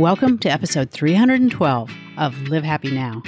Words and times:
Welcome 0.00 0.38
to 0.38 0.48
episode 0.48 0.90
312 0.92 1.90
of 2.16 2.48
Live 2.48 2.64
Happy 2.64 2.90
Now. 2.90 3.22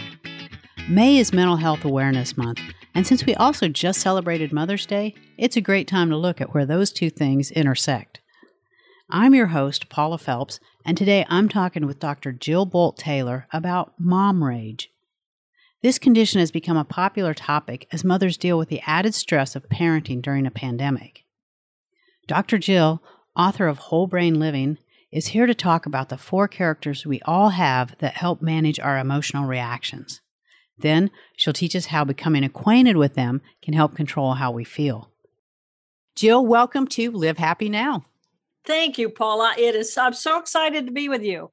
May 0.88 1.18
is 1.18 1.30
Mental 1.30 1.56
Health 1.56 1.84
Awareness 1.84 2.34
Month, 2.38 2.60
and 2.94 3.06
since 3.06 3.26
we 3.26 3.34
also 3.34 3.68
just 3.68 4.00
celebrated 4.00 4.54
Mother's 4.54 4.86
Day, 4.86 5.14
it's 5.36 5.58
a 5.58 5.60
great 5.60 5.86
time 5.86 6.08
to 6.08 6.16
look 6.16 6.40
at 6.40 6.54
where 6.54 6.64
those 6.64 6.90
two 6.90 7.10
things 7.10 7.50
intersect. 7.50 8.22
I'm 9.10 9.34
your 9.34 9.48
host, 9.48 9.90
Paula 9.90 10.16
Felps, 10.16 10.60
and 10.86 10.96
today 10.96 11.26
I'm 11.28 11.46
talking 11.46 11.84
with 11.84 11.98
Dr. 11.98 12.32
Jill 12.32 12.66
Bolte 12.66 12.96
Taylor 12.96 13.46
about 13.52 13.92
mom 13.98 14.42
rage. 14.42 14.90
This 15.82 15.98
condition 15.98 16.40
has 16.40 16.50
become 16.50 16.78
a 16.78 16.84
popular 16.84 17.34
topic 17.34 17.86
as 17.92 18.02
mothers 18.02 18.38
deal 18.38 18.56
with 18.56 18.70
the 18.70 18.80
added 18.86 19.14
stress 19.14 19.54
of 19.54 19.68
parenting 19.68 20.22
during 20.22 20.46
a 20.46 20.50
pandemic. 20.50 21.24
Dr. 22.26 22.56
Jill, 22.56 23.02
author 23.36 23.66
of 23.66 23.76
Whole 23.76 24.06
Brain 24.06 24.40
Living, 24.40 24.78
is 25.12 25.28
here 25.28 25.46
to 25.46 25.54
talk 25.54 25.84
about 25.84 26.08
the 26.08 26.16
four 26.16 26.48
characters 26.48 27.04
we 27.04 27.20
all 27.22 27.50
have 27.50 27.96
that 27.98 28.14
help 28.14 28.40
manage 28.40 28.80
our 28.80 28.98
emotional 28.98 29.44
reactions. 29.44 30.22
Then 30.78 31.10
she'll 31.36 31.52
teach 31.52 31.76
us 31.76 31.86
how 31.86 32.04
becoming 32.04 32.42
acquainted 32.42 32.96
with 32.96 33.14
them 33.14 33.42
can 33.60 33.74
help 33.74 33.94
control 33.94 34.34
how 34.34 34.50
we 34.50 34.64
feel. 34.64 35.10
Jill, 36.16 36.44
welcome 36.44 36.86
to 36.88 37.10
Live 37.10 37.38
Happy 37.38 37.68
Now. 37.68 38.06
Thank 38.64 38.96
you, 38.96 39.10
Paula. 39.10 39.54
It 39.58 39.74
is 39.74 39.96
I'm 39.98 40.14
so 40.14 40.38
excited 40.38 40.86
to 40.86 40.92
be 40.92 41.08
with 41.08 41.22
you. 41.22 41.50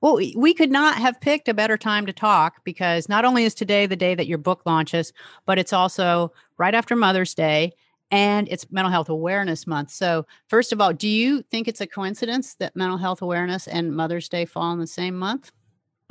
Well, 0.00 0.16
we 0.16 0.54
could 0.54 0.70
not 0.70 0.96
have 0.96 1.20
picked 1.20 1.48
a 1.48 1.54
better 1.54 1.76
time 1.76 2.06
to 2.06 2.12
talk 2.12 2.64
because 2.64 3.08
not 3.08 3.24
only 3.24 3.44
is 3.44 3.54
today 3.54 3.86
the 3.86 3.94
day 3.94 4.14
that 4.14 4.26
your 4.26 4.38
book 4.38 4.62
launches, 4.66 5.12
but 5.46 5.58
it's 5.58 5.72
also 5.72 6.32
right 6.58 6.74
after 6.74 6.96
Mother's 6.96 7.34
Day 7.34 7.74
and 8.12 8.46
it's 8.50 8.70
Mental 8.70 8.92
Health 8.92 9.08
Awareness 9.08 9.66
Month. 9.66 9.90
So, 9.90 10.26
first 10.46 10.70
of 10.72 10.80
all, 10.80 10.92
do 10.92 11.08
you 11.08 11.42
think 11.42 11.66
it's 11.66 11.80
a 11.80 11.86
coincidence 11.86 12.54
that 12.56 12.76
Mental 12.76 12.98
Health 12.98 13.22
Awareness 13.22 13.66
and 13.66 13.96
Mother's 13.96 14.28
Day 14.28 14.44
fall 14.44 14.70
in 14.72 14.78
the 14.78 14.86
same 14.86 15.18
month? 15.18 15.50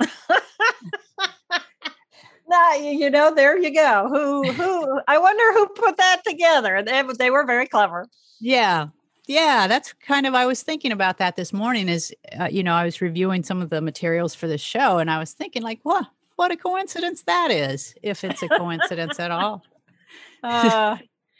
nah, 2.48 2.74
you 2.74 3.08
know, 3.08 3.32
there 3.32 3.56
you 3.56 3.72
go. 3.72 4.08
Who, 4.08 4.50
who? 4.50 5.00
I 5.06 5.16
wonder 5.18 5.52
who 5.52 5.68
put 5.68 5.96
that 5.96 6.22
together. 6.26 6.82
They, 6.82 7.02
they 7.18 7.30
were 7.30 7.46
very 7.46 7.68
clever. 7.68 8.08
Yeah, 8.40 8.88
yeah, 9.26 9.68
that's 9.68 9.92
kind 9.92 10.26
of 10.26 10.34
I 10.34 10.46
was 10.46 10.64
thinking 10.64 10.90
about 10.90 11.18
that 11.18 11.36
this 11.36 11.52
morning. 11.52 11.88
Is 11.88 12.12
uh, 12.38 12.48
you 12.50 12.64
know 12.64 12.74
I 12.74 12.84
was 12.84 13.00
reviewing 13.00 13.44
some 13.44 13.62
of 13.62 13.70
the 13.70 13.80
materials 13.80 14.34
for 14.34 14.48
the 14.48 14.58
show, 14.58 14.98
and 14.98 15.08
I 15.08 15.18
was 15.18 15.32
thinking 15.32 15.62
like, 15.62 15.78
what 15.84 16.06
what 16.34 16.50
a 16.50 16.56
coincidence 16.56 17.22
that 17.22 17.52
is, 17.52 17.94
if 18.02 18.24
it's 18.24 18.42
a 18.42 18.48
coincidence 18.48 19.20
at 19.20 19.30
all. 19.30 19.62
Uh, 20.44 20.96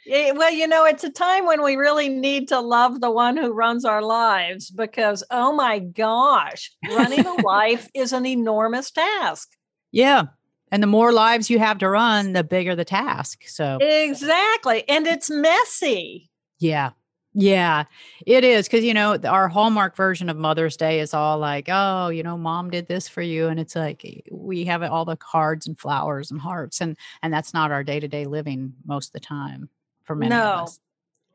well, 0.07 0.51
you 0.51 0.67
know, 0.67 0.85
it's 0.85 1.03
a 1.03 1.09
time 1.09 1.45
when 1.45 1.63
we 1.63 1.75
really 1.75 2.09
need 2.09 2.47
to 2.49 2.59
love 2.59 3.01
the 3.01 3.11
one 3.11 3.37
who 3.37 3.51
runs 3.51 3.85
our 3.85 4.01
lives 4.01 4.69
because, 4.69 5.23
oh 5.31 5.53
my 5.53 5.79
gosh, 5.79 6.71
running 6.89 7.25
a 7.25 7.33
life 7.45 7.89
is 7.93 8.13
an 8.13 8.25
enormous 8.25 8.91
task. 8.91 9.49
Yeah. 9.91 10.23
And 10.71 10.81
the 10.81 10.87
more 10.87 11.11
lives 11.11 11.49
you 11.49 11.59
have 11.59 11.77
to 11.79 11.89
run, 11.89 12.33
the 12.33 12.43
bigger 12.43 12.75
the 12.75 12.85
task. 12.85 13.43
So, 13.47 13.77
exactly. 13.79 14.87
And 14.89 15.05
it's 15.05 15.29
messy. 15.29 16.29
Yeah. 16.59 16.91
Yeah, 17.35 17.85
it 18.27 18.43
is 18.43 18.67
because 18.67 18.83
you 18.83 18.93
know 18.93 19.17
our 19.23 19.47
hallmark 19.47 19.95
version 19.95 20.29
of 20.29 20.37
Mother's 20.37 20.77
Day 20.77 20.99
is 20.99 21.15
all 21.15 21.39
like, 21.39 21.67
oh, 21.67 22.09
you 22.09 22.21
know, 22.21 22.37
mom 22.37 22.69
did 22.69 22.87
this 22.87 23.07
for 23.07 23.23
you, 23.23 23.47
and 23.47 23.59
it's 23.59 23.75
like 23.75 24.05
eh, 24.05 24.19
we 24.31 24.65
have 24.65 24.83
all 24.83 25.03
the 25.03 25.17
cards 25.17 25.65
and 25.65 25.75
flowers 25.79 26.29
and 26.29 26.39
hearts, 26.39 26.79
and 26.79 26.95
and 27.23 27.33
that's 27.33 27.51
not 27.51 27.71
our 27.71 27.83
day 27.83 27.99
to 27.99 28.07
day 28.07 28.25
living 28.25 28.73
most 28.85 29.07
of 29.07 29.13
the 29.13 29.19
time 29.19 29.67
for 30.03 30.15
many 30.15 30.29
no. 30.29 30.41
of 30.41 30.63
us. 30.63 30.79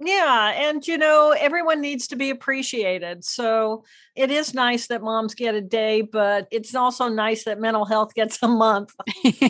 Yeah. 0.01 0.53
And, 0.55 0.87
you 0.87 0.97
know, 0.97 1.35
everyone 1.37 1.81
needs 1.81 2.07
to 2.09 2.17
be 2.17 2.31
appreciated. 2.31 3.25
So 3.25 3.85
it 4.15 4.31
is 4.31 4.55
nice 4.55 4.87
that 4.89 5.03
moms 5.03 5.35
get 5.35 5.55
a 5.55 5.61
day, 5.61 6.03
but 6.03 6.47
it's 6.53 6.75
also 6.75 7.09
nice 7.09 7.45
that 7.45 7.61
mental 7.61 7.85
health 7.85 8.15
gets 8.15 8.41
a 8.43 8.49
month. 8.49 8.95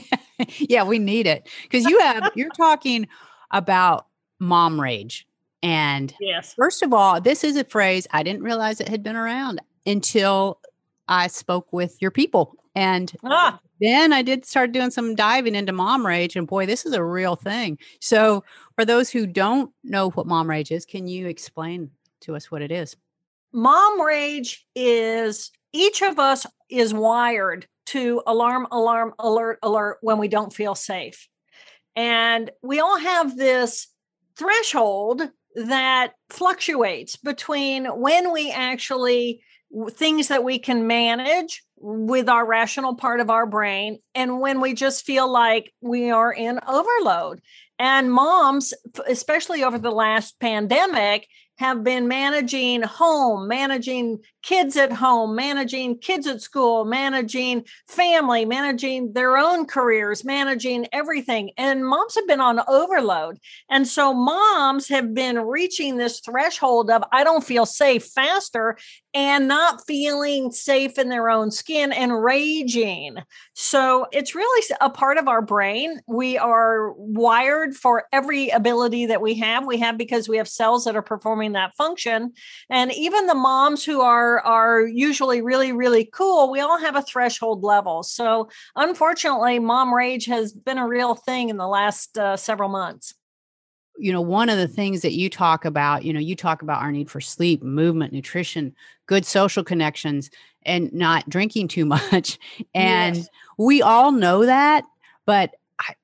yeah, 0.58 0.84
we 0.84 0.98
need 0.98 1.27
it 1.27 1.48
because 1.62 1.84
you 1.84 2.00
have, 2.00 2.32
you're 2.34 2.48
talking 2.50 3.09
about 3.50 4.06
mom 4.38 4.81
rage. 4.81 5.26
And 5.62 6.14
yes, 6.20 6.54
first 6.54 6.82
of 6.82 6.94
all, 6.94 7.20
this 7.20 7.44
is 7.44 7.56
a 7.56 7.64
phrase 7.64 8.06
I 8.12 8.22
didn't 8.22 8.43
realize 8.43 8.81
it 8.81 8.88
had 8.88 9.03
been 9.03 9.16
around 9.16 9.60
until 9.84 10.60
I 11.09 11.26
spoke 11.26 11.72
with 11.72 12.00
your 12.00 12.10
people. 12.10 12.54
And 12.75 13.12
ah. 13.25 13.59
Then 13.81 14.12
I 14.12 14.22
did 14.22 14.44
start 14.44 14.72
doing 14.72 14.91
some 14.91 15.15
diving 15.15 15.55
into 15.55 15.72
mom 15.72 16.06
rage. 16.06 16.37
And 16.37 16.47
boy, 16.47 16.66
this 16.66 16.84
is 16.84 16.93
a 16.93 17.03
real 17.03 17.37
thing. 17.37 17.78
So, 18.00 18.44
for 18.75 18.84
those 18.84 19.11
who 19.11 19.27
don't 19.27 19.72
know 19.84 20.11
what 20.11 20.27
mom 20.27 20.49
rage 20.49 20.71
is, 20.71 20.84
can 20.84 21.09
you 21.09 21.27
explain 21.27 21.91
to 22.21 22.37
us 22.37 22.50
what 22.50 22.62
it 22.62 22.71
is? 22.71 22.97
Mom 23.53 24.00
rage 24.00 24.67
is 24.75 25.50
each 25.72 26.03
of 26.03 26.19
us 26.19 26.47
is 26.69 26.93
wired 26.93 27.67
to 27.87 28.22
alarm, 28.27 28.67
alarm, 28.71 29.15
alert, 29.19 29.59
alert 29.62 29.99
when 30.03 30.19
we 30.19 30.28
don't 30.28 30.53
feel 30.53 30.75
safe. 30.75 31.28
And 31.97 32.50
we 32.62 32.81
all 32.81 32.99
have 32.99 33.37
this 33.37 33.88
threshold 34.37 35.22
that 35.56 36.12
fluctuates 36.28 37.17
between 37.17 37.87
when 37.87 38.33
we 38.33 38.50
actually 38.50 39.43
things 39.91 40.28
that 40.28 40.44
we 40.44 40.59
can 40.59 40.87
manage 40.87 41.62
with 41.81 42.28
our 42.28 42.44
rational 42.44 42.94
part 42.94 43.21
of 43.21 43.31
our 43.31 43.47
brain 43.47 43.99
and 44.15 44.41
when 44.41 44.61
we 44.61 44.75
just 44.75 45.05
feel 45.05 45.31
like 45.31 45.72
we 45.81 46.11
are 46.11 46.33
in 46.33 46.59
overload. 46.66 47.41
And 47.78 48.12
moms 48.12 48.75
especially 49.06 49.62
over 49.62 49.78
the 49.78 49.93
last 49.93 50.41
pandemic 50.41 51.28
have 51.59 51.83
been 51.83 52.09
managing 52.09 52.83
home, 52.83 53.49
managing 53.49 54.21
kids 54.43 54.76
at 54.76 54.93
home, 54.93 55.34
managing 55.34 55.99
kids 55.99 56.26
at 56.26 56.41
school, 56.41 56.84
managing 56.84 57.65
family, 57.88 58.44
managing 58.44 59.12
their 59.12 59.37
own 59.37 59.66
careers, 59.66 60.25
managing 60.25 60.87
everything. 60.93 61.50
And 61.56 61.87
moms 61.87 62.15
have 62.15 62.26
been 62.26 62.41
on 62.41 62.60
overload. 62.69 63.38
And 63.69 63.87
so 63.87 64.15
moms 64.15 64.88
have 64.88 65.15
been 65.15 65.38
reaching 65.38 65.97
this 65.97 66.21
threshold 66.21 66.91
of, 66.91 67.03
I 67.12 67.25
don't 67.25 67.44
feel 67.44 67.66
safe 67.66 68.04
faster 68.04 68.78
and 69.15 69.49
not 69.49 69.87
feeling 69.87 70.53
safe 70.53 70.99
in 70.99 71.09
their 71.09 71.31
own 71.31 71.50
skin 71.50 71.93
and 71.93 72.22
raging. 72.22 73.16
So 73.55 74.06
it's 74.12 74.34
really 74.34 74.75
a 74.81 74.91
part 74.91 75.19
of 75.19 75.28
our 75.28 75.43
brain. 75.43 76.00
We 76.06 76.38
are 76.38 76.93
wired 76.93 77.75
for 77.75 78.05
every 78.12 78.50
ability 78.50 79.06
that 79.06 79.22
we 79.22 79.34
have. 79.37 79.66
We 79.66 79.78
have 79.78 79.99
because 79.99 80.28
we 80.28 80.37
have 80.37 80.49
cells 80.49 80.84
that 80.84 80.94
are 80.94 81.03
performing 81.03 81.53
that 81.53 81.75
function 81.75 82.32
and 82.70 82.93
even 82.93 83.26
the 83.26 83.34
moms 83.34 83.84
who 83.84 84.00
are 84.03 84.28
are 84.37 84.87
usually 84.87 85.41
really 85.41 85.72
really 85.72 86.05
cool 86.05 86.50
we 86.50 86.61
all 86.61 86.78
have 86.78 86.97
a 86.97 87.03
threshold 87.03 87.62
level 87.62 88.03
so 88.03 88.49
unfortunately 88.77 89.59
mom 89.59 89.93
rage 89.93 90.27
has 90.27 90.53
been 90.53 90.78
a 90.78 90.87
real 90.87 91.15
thing 91.15 91.49
in 91.49 91.56
the 91.56 91.66
last 91.66 92.16
uh, 92.19 92.37
several 92.37 92.69
months 92.69 93.15
you 93.99 94.12
know 94.12 94.21
one 94.21 94.49
of 94.49 94.59
the 94.59 94.69
things 94.69 95.03
that 95.03 95.12
you 95.12 95.28
talk 95.28 95.65
about 95.65 96.05
you 96.05 96.12
know 96.12 96.21
you 96.21 96.37
talk 96.37 96.62
about 96.62 96.83
our 96.83 96.93
need 96.93 97.11
for 97.11 97.21
sleep 97.21 97.62
movement 97.62 98.12
nutrition 98.12 98.75
good 99.06 99.25
social 99.25 99.65
connections 99.65 100.31
and 100.65 100.93
not 100.93 101.28
drinking 101.28 101.69
too 101.69 101.84
much 102.12 102.38
and 102.75 103.17
yes. 103.17 103.28
we 103.56 103.83
all 103.83 104.12
know 104.12 104.44
that 104.44 104.84
but 105.27 105.55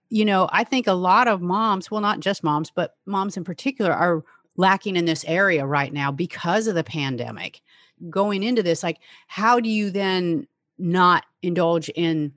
you 0.08 0.24
know 0.24 0.48
i 0.52 0.64
think 0.64 0.86
a 0.86 0.92
lot 0.92 1.28
of 1.28 1.40
moms 1.40 1.90
well 1.90 2.00
not 2.00 2.20
just 2.20 2.44
moms 2.44 2.70
but 2.70 2.96
moms 3.06 3.36
in 3.36 3.44
particular 3.44 3.92
are 3.92 4.24
lacking 4.56 4.96
in 4.96 5.04
this 5.04 5.24
area 5.26 5.66
right 5.66 5.92
now 5.92 6.10
because 6.12 6.66
of 6.66 6.74
the 6.74 6.84
pandemic. 6.84 7.60
Going 8.10 8.42
into 8.42 8.62
this, 8.62 8.82
like, 8.82 8.98
how 9.26 9.60
do 9.60 9.68
you 9.68 9.90
then 9.90 10.46
not 10.78 11.24
indulge 11.42 11.88
in 11.90 12.32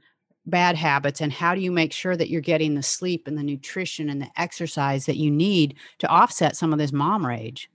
bad 0.46 0.76
habits 0.76 1.20
and 1.20 1.34
how 1.34 1.54
do 1.54 1.62
you 1.62 1.72
make 1.72 1.92
sure 1.92 2.16
that 2.16 2.30
you're 2.30 2.42
getting 2.42 2.76
the 2.76 2.84
sleep 2.84 3.28
and 3.28 3.38
the 3.38 3.44
nutrition 3.44 4.10
and 4.10 4.22
the 4.22 4.30
exercise 4.38 5.06
that 5.06 5.18
you 5.18 5.30
need 5.30 5.76
to 6.00 6.08
offset 6.08 6.56
some 6.56 6.72
of 6.72 6.80
this 6.80 6.94
mom 6.94 7.26
rage? 7.26 7.70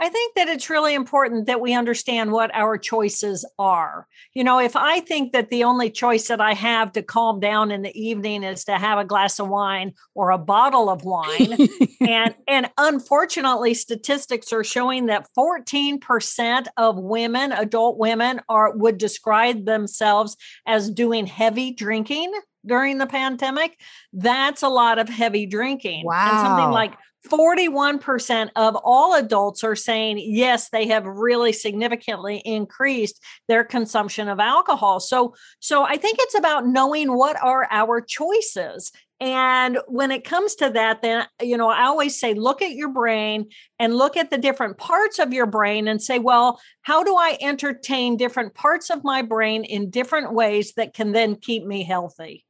I 0.00 0.08
think 0.08 0.34
that 0.34 0.48
it's 0.48 0.70
really 0.70 0.94
important 0.94 1.46
that 1.46 1.60
we 1.60 1.74
understand 1.74 2.32
what 2.32 2.50
our 2.54 2.78
choices 2.78 3.44
are. 3.58 4.06
You 4.32 4.42
know, 4.42 4.58
if 4.58 4.74
I 4.74 5.00
think 5.00 5.32
that 5.32 5.50
the 5.50 5.64
only 5.64 5.90
choice 5.90 6.28
that 6.28 6.40
I 6.40 6.54
have 6.54 6.92
to 6.92 7.02
calm 7.02 7.38
down 7.38 7.70
in 7.70 7.82
the 7.82 8.00
evening 8.00 8.42
is 8.42 8.64
to 8.64 8.78
have 8.78 8.98
a 8.98 9.04
glass 9.04 9.38
of 9.38 9.48
wine 9.48 9.92
or 10.14 10.30
a 10.30 10.38
bottle 10.38 10.88
of 10.88 11.04
wine, 11.04 11.68
and 12.00 12.34
and 12.48 12.70
unfortunately 12.78 13.74
statistics 13.74 14.54
are 14.54 14.64
showing 14.64 15.06
that 15.06 15.28
14% 15.36 16.66
of 16.78 16.98
women, 16.98 17.52
adult 17.52 17.98
women 17.98 18.40
are 18.48 18.74
would 18.74 18.96
describe 18.96 19.66
themselves 19.66 20.34
as 20.66 20.90
doing 20.90 21.26
heavy 21.26 21.72
drinking 21.72 22.32
during 22.64 22.98
the 22.98 23.06
pandemic. 23.06 23.78
That's 24.12 24.62
a 24.62 24.68
lot 24.68 24.98
of 24.98 25.08
heavy 25.08 25.46
drinking. 25.46 26.04
Wow. 26.06 26.30
And 26.30 26.46
something 26.46 26.70
like 26.70 26.94
41% 27.28 28.50
of 28.56 28.76
all 28.82 29.14
adults 29.14 29.62
are 29.62 29.76
saying 29.76 30.18
yes 30.18 30.70
they 30.70 30.88
have 30.88 31.04
really 31.06 31.52
significantly 31.52 32.38
increased 32.44 33.22
their 33.46 33.62
consumption 33.62 34.26
of 34.26 34.40
alcohol 34.40 35.00
so 35.00 35.34
so 35.60 35.82
i 35.82 35.98
think 35.98 36.16
it's 36.20 36.34
about 36.34 36.66
knowing 36.66 37.14
what 37.14 37.36
are 37.42 37.68
our 37.70 38.00
choices 38.00 38.90
And 39.20 39.78
when 39.86 40.10
it 40.10 40.24
comes 40.24 40.54
to 40.56 40.70
that, 40.70 41.02
then, 41.02 41.26
you 41.42 41.58
know, 41.58 41.68
I 41.68 41.84
always 41.84 42.18
say, 42.18 42.32
look 42.32 42.62
at 42.62 42.72
your 42.72 42.88
brain 42.88 43.50
and 43.78 43.94
look 43.94 44.16
at 44.16 44.30
the 44.30 44.38
different 44.38 44.78
parts 44.78 45.18
of 45.18 45.34
your 45.34 45.44
brain 45.44 45.88
and 45.88 46.00
say, 46.00 46.18
well, 46.18 46.58
how 46.82 47.04
do 47.04 47.14
I 47.14 47.36
entertain 47.42 48.16
different 48.16 48.54
parts 48.54 48.88
of 48.88 49.04
my 49.04 49.20
brain 49.20 49.64
in 49.64 49.90
different 49.90 50.32
ways 50.32 50.72
that 50.74 50.94
can 50.94 51.12
then 51.12 51.36
keep 51.36 51.64
me 51.66 51.82
healthy? 51.84 52.46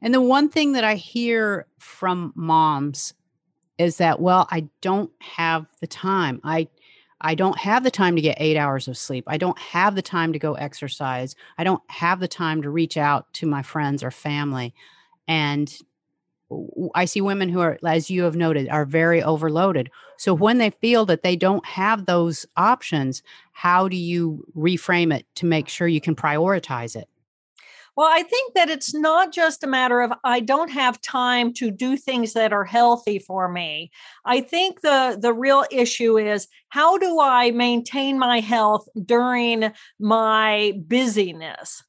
And 0.00 0.14
the 0.14 0.20
one 0.20 0.48
thing 0.48 0.74
that 0.74 0.84
I 0.84 0.94
hear 0.94 1.66
from 1.80 2.32
moms 2.36 3.12
is 3.78 3.98
that, 3.98 4.20
well, 4.20 4.46
I 4.50 4.68
don't 4.80 5.10
have 5.20 5.66
the 5.80 5.86
time. 5.86 6.40
I 6.44 6.68
I 7.20 7.34
don't 7.34 7.58
have 7.58 7.82
the 7.82 7.90
time 7.90 8.14
to 8.14 8.22
get 8.22 8.36
eight 8.40 8.56
hours 8.56 8.86
of 8.86 8.96
sleep. 8.96 9.24
I 9.26 9.38
don't 9.38 9.58
have 9.58 9.96
the 9.96 10.02
time 10.02 10.32
to 10.32 10.38
go 10.38 10.54
exercise. 10.54 11.34
I 11.56 11.64
don't 11.64 11.82
have 11.88 12.20
the 12.20 12.28
time 12.28 12.62
to 12.62 12.70
reach 12.70 12.96
out 12.96 13.32
to 13.34 13.46
my 13.46 13.62
friends 13.62 14.04
or 14.04 14.12
family. 14.12 14.72
And 15.26 15.76
I 16.94 17.04
see 17.04 17.20
women 17.20 17.48
who 17.48 17.60
are, 17.60 17.78
as 17.84 18.08
you 18.08 18.22
have 18.22 18.36
noted, 18.36 18.68
are 18.68 18.84
very 18.84 19.22
overloaded. 19.22 19.90
So 20.16 20.32
when 20.32 20.58
they 20.58 20.70
feel 20.70 21.04
that 21.06 21.22
they 21.22 21.36
don't 21.36 21.66
have 21.66 22.06
those 22.06 22.46
options, 22.56 23.22
how 23.52 23.88
do 23.88 23.96
you 23.96 24.44
reframe 24.56 25.12
it 25.14 25.26
to 25.36 25.46
make 25.46 25.68
sure 25.68 25.88
you 25.88 26.00
can 26.00 26.14
prioritize 26.14 26.96
it? 26.96 27.08
Well, 27.98 28.06
I 28.08 28.22
think 28.22 28.54
that 28.54 28.70
it's 28.70 28.94
not 28.94 29.32
just 29.32 29.64
a 29.64 29.66
matter 29.66 30.00
of 30.02 30.12
I 30.22 30.38
don't 30.38 30.70
have 30.70 31.00
time 31.00 31.52
to 31.54 31.72
do 31.72 31.96
things 31.96 32.32
that 32.34 32.52
are 32.52 32.64
healthy 32.64 33.18
for 33.18 33.48
me. 33.48 33.90
I 34.24 34.40
think 34.40 34.82
the 34.82 35.18
the 35.20 35.32
real 35.34 35.64
issue 35.72 36.16
is 36.16 36.46
how 36.68 36.98
do 36.98 37.18
I 37.20 37.50
maintain 37.50 38.16
my 38.16 38.38
health 38.38 38.86
during 39.04 39.72
my 39.98 40.74
busyness? 40.86 41.82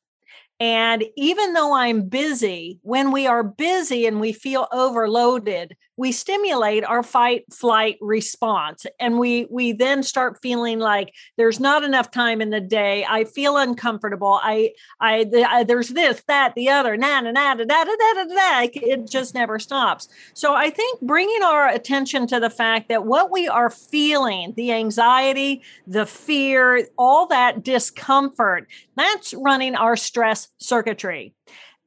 And 0.59 1.05
even 1.15 1.53
though 1.53 1.73
I'm 1.73 2.09
busy, 2.09 2.79
when 2.81 3.11
we 3.11 3.27
are 3.27 3.43
busy 3.43 4.07
and 4.07 4.19
we 4.19 4.33
feel 4.33 4.67
overloaded, 4.73 5.77
we 5.99 6.13
stimulate 6.13 6.85
our 6.85 7.03
fight 7.03 7.43
flight 7.53 7.97
response 7.99 8.85
and 9.01 9.19
we 9.19 9.45
we 9.51 9.73
then 9.73 10.01
start 10.01 10.39
feeling 10.41 10.79
like 10.79 11.13
there's 11.35 11.59
not 11.59 11.83
enough 11.83 12.09
time 12.09 12.39
in 12.39 12.51
the 12.51 12.61
day. 12.61 13.05
I 13.07 13.25
feel 13.25 13.57
uncomfortable. 13.57 14.39
I 14.41 14.71
i, 15.01 15.25
the, 15.25 15.43
I 15.43 15.65
there's 15.65 15.89
this 15.89 16.23
that 16.27 16.55
the 16.55 16.69
other 16.69 16.95
na 16.95 17.19
na 17.19 17.31
na 17.31 17.53
da 17.53 17.65
da 17.65 17.83
da 17.83 18.13
da 18.13 18.23
da 18.23 18.69
it 18.73 19.09
just 19.09 19.35
never 19.35 19.59
stops. 19.59 20.07
So 20.33 20.55
i 20.55 20.69
think 20.69 21.01
bringing 21.01 21.43
our 21.43 21.67
attention 21.67 22.27
to 22.27 22.39
the 22.39 22.49
fact 22.49 22.87
that 22.87 23.05
what 23.05 23.29
we 23.29 23.49
are 23.49 23.69
feeling 23.69 24.53
the 24.55 24.71
anxiety 24.71 25.61
the 25.85 26.05
fear 26.05 26.87
all 26.97 27.27
that 27.27 27.61
discomfort 27.61 28.67
that's 28.95 29.33
running 29.33 29.75
our 29.75 29.97
stress 29.97 30.47
circuitry 30.59 31.33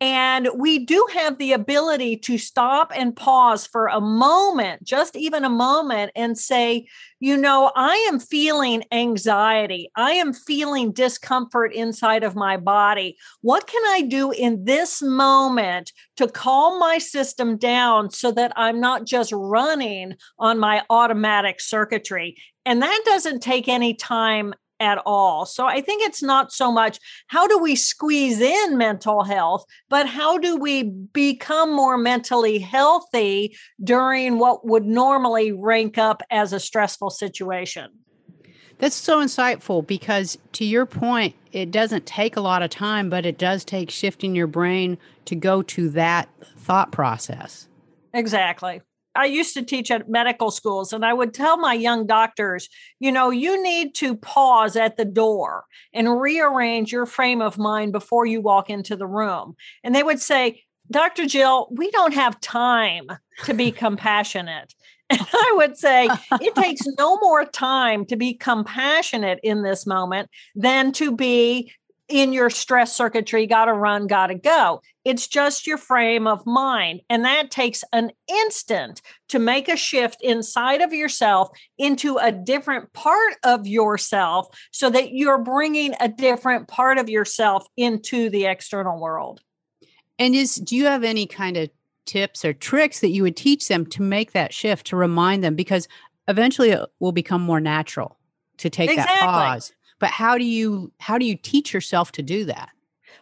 and 0.03 0.49
we 0.57 0.81
do 0.81 1.07
have 1.15 1.39
the 1.39 1.53
ability 1.53 2.17
to 2.17 2.37
stop 2.37 2.91
and 2.93 3.15
pause 3.15 3.69
for 3.69 3.87
a 3.87 4.01
moment, 4.01 4.83
just 4.83 5.15
even 5.15 5.45
a 5.45 5.49
moment, 5.49 6.11
and 6.17 6.37
say, 6.37 6.89
you 7.21 7.37
know, 7.37 7.71
I 7.77 7.95
am 8.11 8.19
feeling 8.19 8.83
anxiety. 8.91 9.93
I 9.95 10.15
am 10.15 10.33
feeling 10.33 10.91
discomfort 10.91 11.73
inside 11.73 12.25
of 12.25 12.35
my 12.35 12.57
body. 12.57 13.17
What 13.43 13.69
can 13.69 13.81
I 13.95 14.01
do 14.03 14.33
in 14.33 14.65
this 14.65 15.03
moment 15.03 15.93
to 16.17 16.27
calm 16.27 16.81
my 16.81 16.99
system 16.99 17.57
down 17.57 18.11
so 18.11 18.33
that 18.33 18.53
I'm 18.57 18.81
not 18.81 19.07
just 19.07 19.31
running 19.33 20.17
on 20.37 20.59
my 20.59 20.83
automatic 20.91 21.61
circuitry? 21.61 22.37
And 22.67 22.83
that 22.83 23.03
doesn't 23.05 23.39
take 23.39 23.69
any 23.69 23.95
time 23.95 24.53
at 24.83 25.01
all. 25.07 25.47
So 25.47 25.65
I 25.65 25.81
think 25.81 26.03
it's 26.03 26.23
not 26.23 26.53
so 26.53 26.73
much 26.73 26.99
how 27.29 27.47
do 27.47 27.57
we 27.57 27.77
squeeze 27.77 28.41
in 28.41 28.77
mental 28.77 29.23
health, 29.23 29.65
but 29.89 30.07
how 30.07 30.37
do 30.37 30.57
we 30.57 30.83
become 30.83 31.75
more 31.75 31.97
mentally 31.97 32.59
healthy 32.59 33.57
during 33.83 34.39
what 34.39 34.67
would 34.67 34.85
normally 34.85 35.53
rank 35.53 35.97
up 35.97 36.23
as 36.31 36.53
a 36.53 36.61
stressful 36.61 37.11
situation. 37.11 37.91
That's 38.79 38.97
so 38.97 39.21
insightful 39.21 39.87
because, 39.87 40.39
to 40.55 40.65
your 40.65 40.87
point, 40.87 41.37
it 41.53 41.71
doesn't 41.71 42.05
take 42.05 42.37
a 42.37 42.41
lot 42.41 42.63
of 42.63 42.71
time, 42.71 43.09
but 43.09 43.25
it 43.25 43.39
does 43.39 43.65
take 43.65 43.91
shifting 43.91 44.35
your 44.35 44.49
brain 44.49 44.99
to 45.27 45.37
go 45.37 45.63
to 45.63 45.89
that 45.91 46.29
thought 46.57 46.91
process. 46.91 47.69
Exactly. 48.13 48.83
I 49.15 49.27
used 49.27 49.55
to 49.55 49.63
teach 49.63 49.91
at 49.91 50.09
medical 50.09 50.51
schools, 50.51 50.93
and 50.93 51.05
I 51.05 51.13
would 51.13 51.35
tell 51.35 51.57
my 51.59 51.75
young 51.75 52.07
doctors, 52.07 52.69
you 52.99 53.13
know, 53.13 53.31
you 53.31 53.63
need 53.63 53.95
to 53.97 54.17
pause 54.17 54.77
at 54.77 54.97
the 54.97 55.05
door 55.05 55.65
and 55.93 56.21
rearrange 56.21 56.93
your 56.93 57.07
frame 57.07 57.43
of 57.43 57.59
mind 57.59 57.93
before 57.93 58.27
you 58.27 58.41
walk 58.41 58.71
into 58.71 58.97
the 58.97 59.07
room. 59.07 59.55
And 59.85 59.95
they 59.95 60.03
would 60.03 60.21
say, 60.21 60.63
Dr. 60.91 61.27
Jill, 61.27 61.69
we 61.71 61.91
don't 61.91 62.15
have 62.15 62.41
time 62.41 63.07
to 63.45 63.55
be 63.55 63.73
compassionate. 63.73 64.75
And 65.11 65.21
I 65.21 65.53
would 65.57 65.77
say 65.77 66.09
it 66.41 66.55
takes 66.55 66.87
no 66.99 67.19
more 67.19 67.45
time 67.45 68.07
to 68.07 68.17
be 68.17 68.33
compassionate 68.33 69.41
in 69.43 69.63
this 69.63 69.85
moment 69.87 70.31
than 70.55 70.91
to 70.93 71.15
be 71.15 71.71
in 72.13 72.35
your 72.35 72.51
stress 72.51 72.95
circuitry, 72.95 73.47
got 73.47 73.65
to 73.65 73.73
run, 73.73 74.07
got 74.07 74.27
to 74.27 74.35
go. 74.35 74.83
It's 75.05 75.27
just 75.27 75.67
your 75.67 75.79
frame 75.79 76.27
of 76.27 76.45
mind. 76.47 77.01
And 77.09 77.25
that 77.25 77.51
takes 77.51 77.83
an 77.93 78.13
instant 78.29 79.01
to 79.29 79.39
make 79.39 79.69
a 79.69 79.77
shift 79.77 80.19
inside 80.21 80.83
of 80.83 80.93
yourself 80.93 81.49
into 81.79 82.19
a 82.19 82.31
different 82.31 82.93
part 82.93 83.35
of 83.43 83.67
yourself 83.67 84.49
so 84.73 84.91
that 84.91 85.13
you're 85.13 85.43
bringing 85.43 85.95
a 86.01 86.09
different 86.09 86.69
part 86.69 86.99
of 86.99 87.09
yourself 87.09 87.67
into 87.79 88.29
the 88.29 88.45
external 88.45 89.01
world. 89.01 89.41
And 90.19 90.35
is 90.35 90.57
do 90.57 90.77
you 90.77 90.85
have 90.85 91.05
any 91.05 91.27
kind 91.27 91.57
of 91.57 91.71
tips 92.05 92.45
or 92.45 92.53
tricks 92.53 93.01
that 93.01 93.09
you 93.09 93.23
would 93.23 93.37
teach 93.37 93.69
them 93.69 93.87
to 93.87 94.03
make 94.03 94.33
that 94.33 94.53
shift 94.53 94.87
to 94.89 94.97
remind 94.97 95.43
them 95.43 95.55
because 95.55 95.89
eventually 96.29 96.71
it 96.71 96.89
will 97.01 97.13
become 97.13 97.41
more 97.41 97.61
natural 97.61 98.19
to 98.59 98.69
take 98.69 98.91
exactly. 98.91 99.15
that 99.15 99.31
pause 99.31 99.73
but 100.03 100.11
how 100.11 100.37
do 100.37 100.45
you 100.45 100.93
how 100.99 101.17
do 101.17 101.25
you 101.25 101.37
teach 101.37 101.73
yourself 101.73 102.11
to 102.13 102.23
do 102.23 102.45
that? 102.45 102.71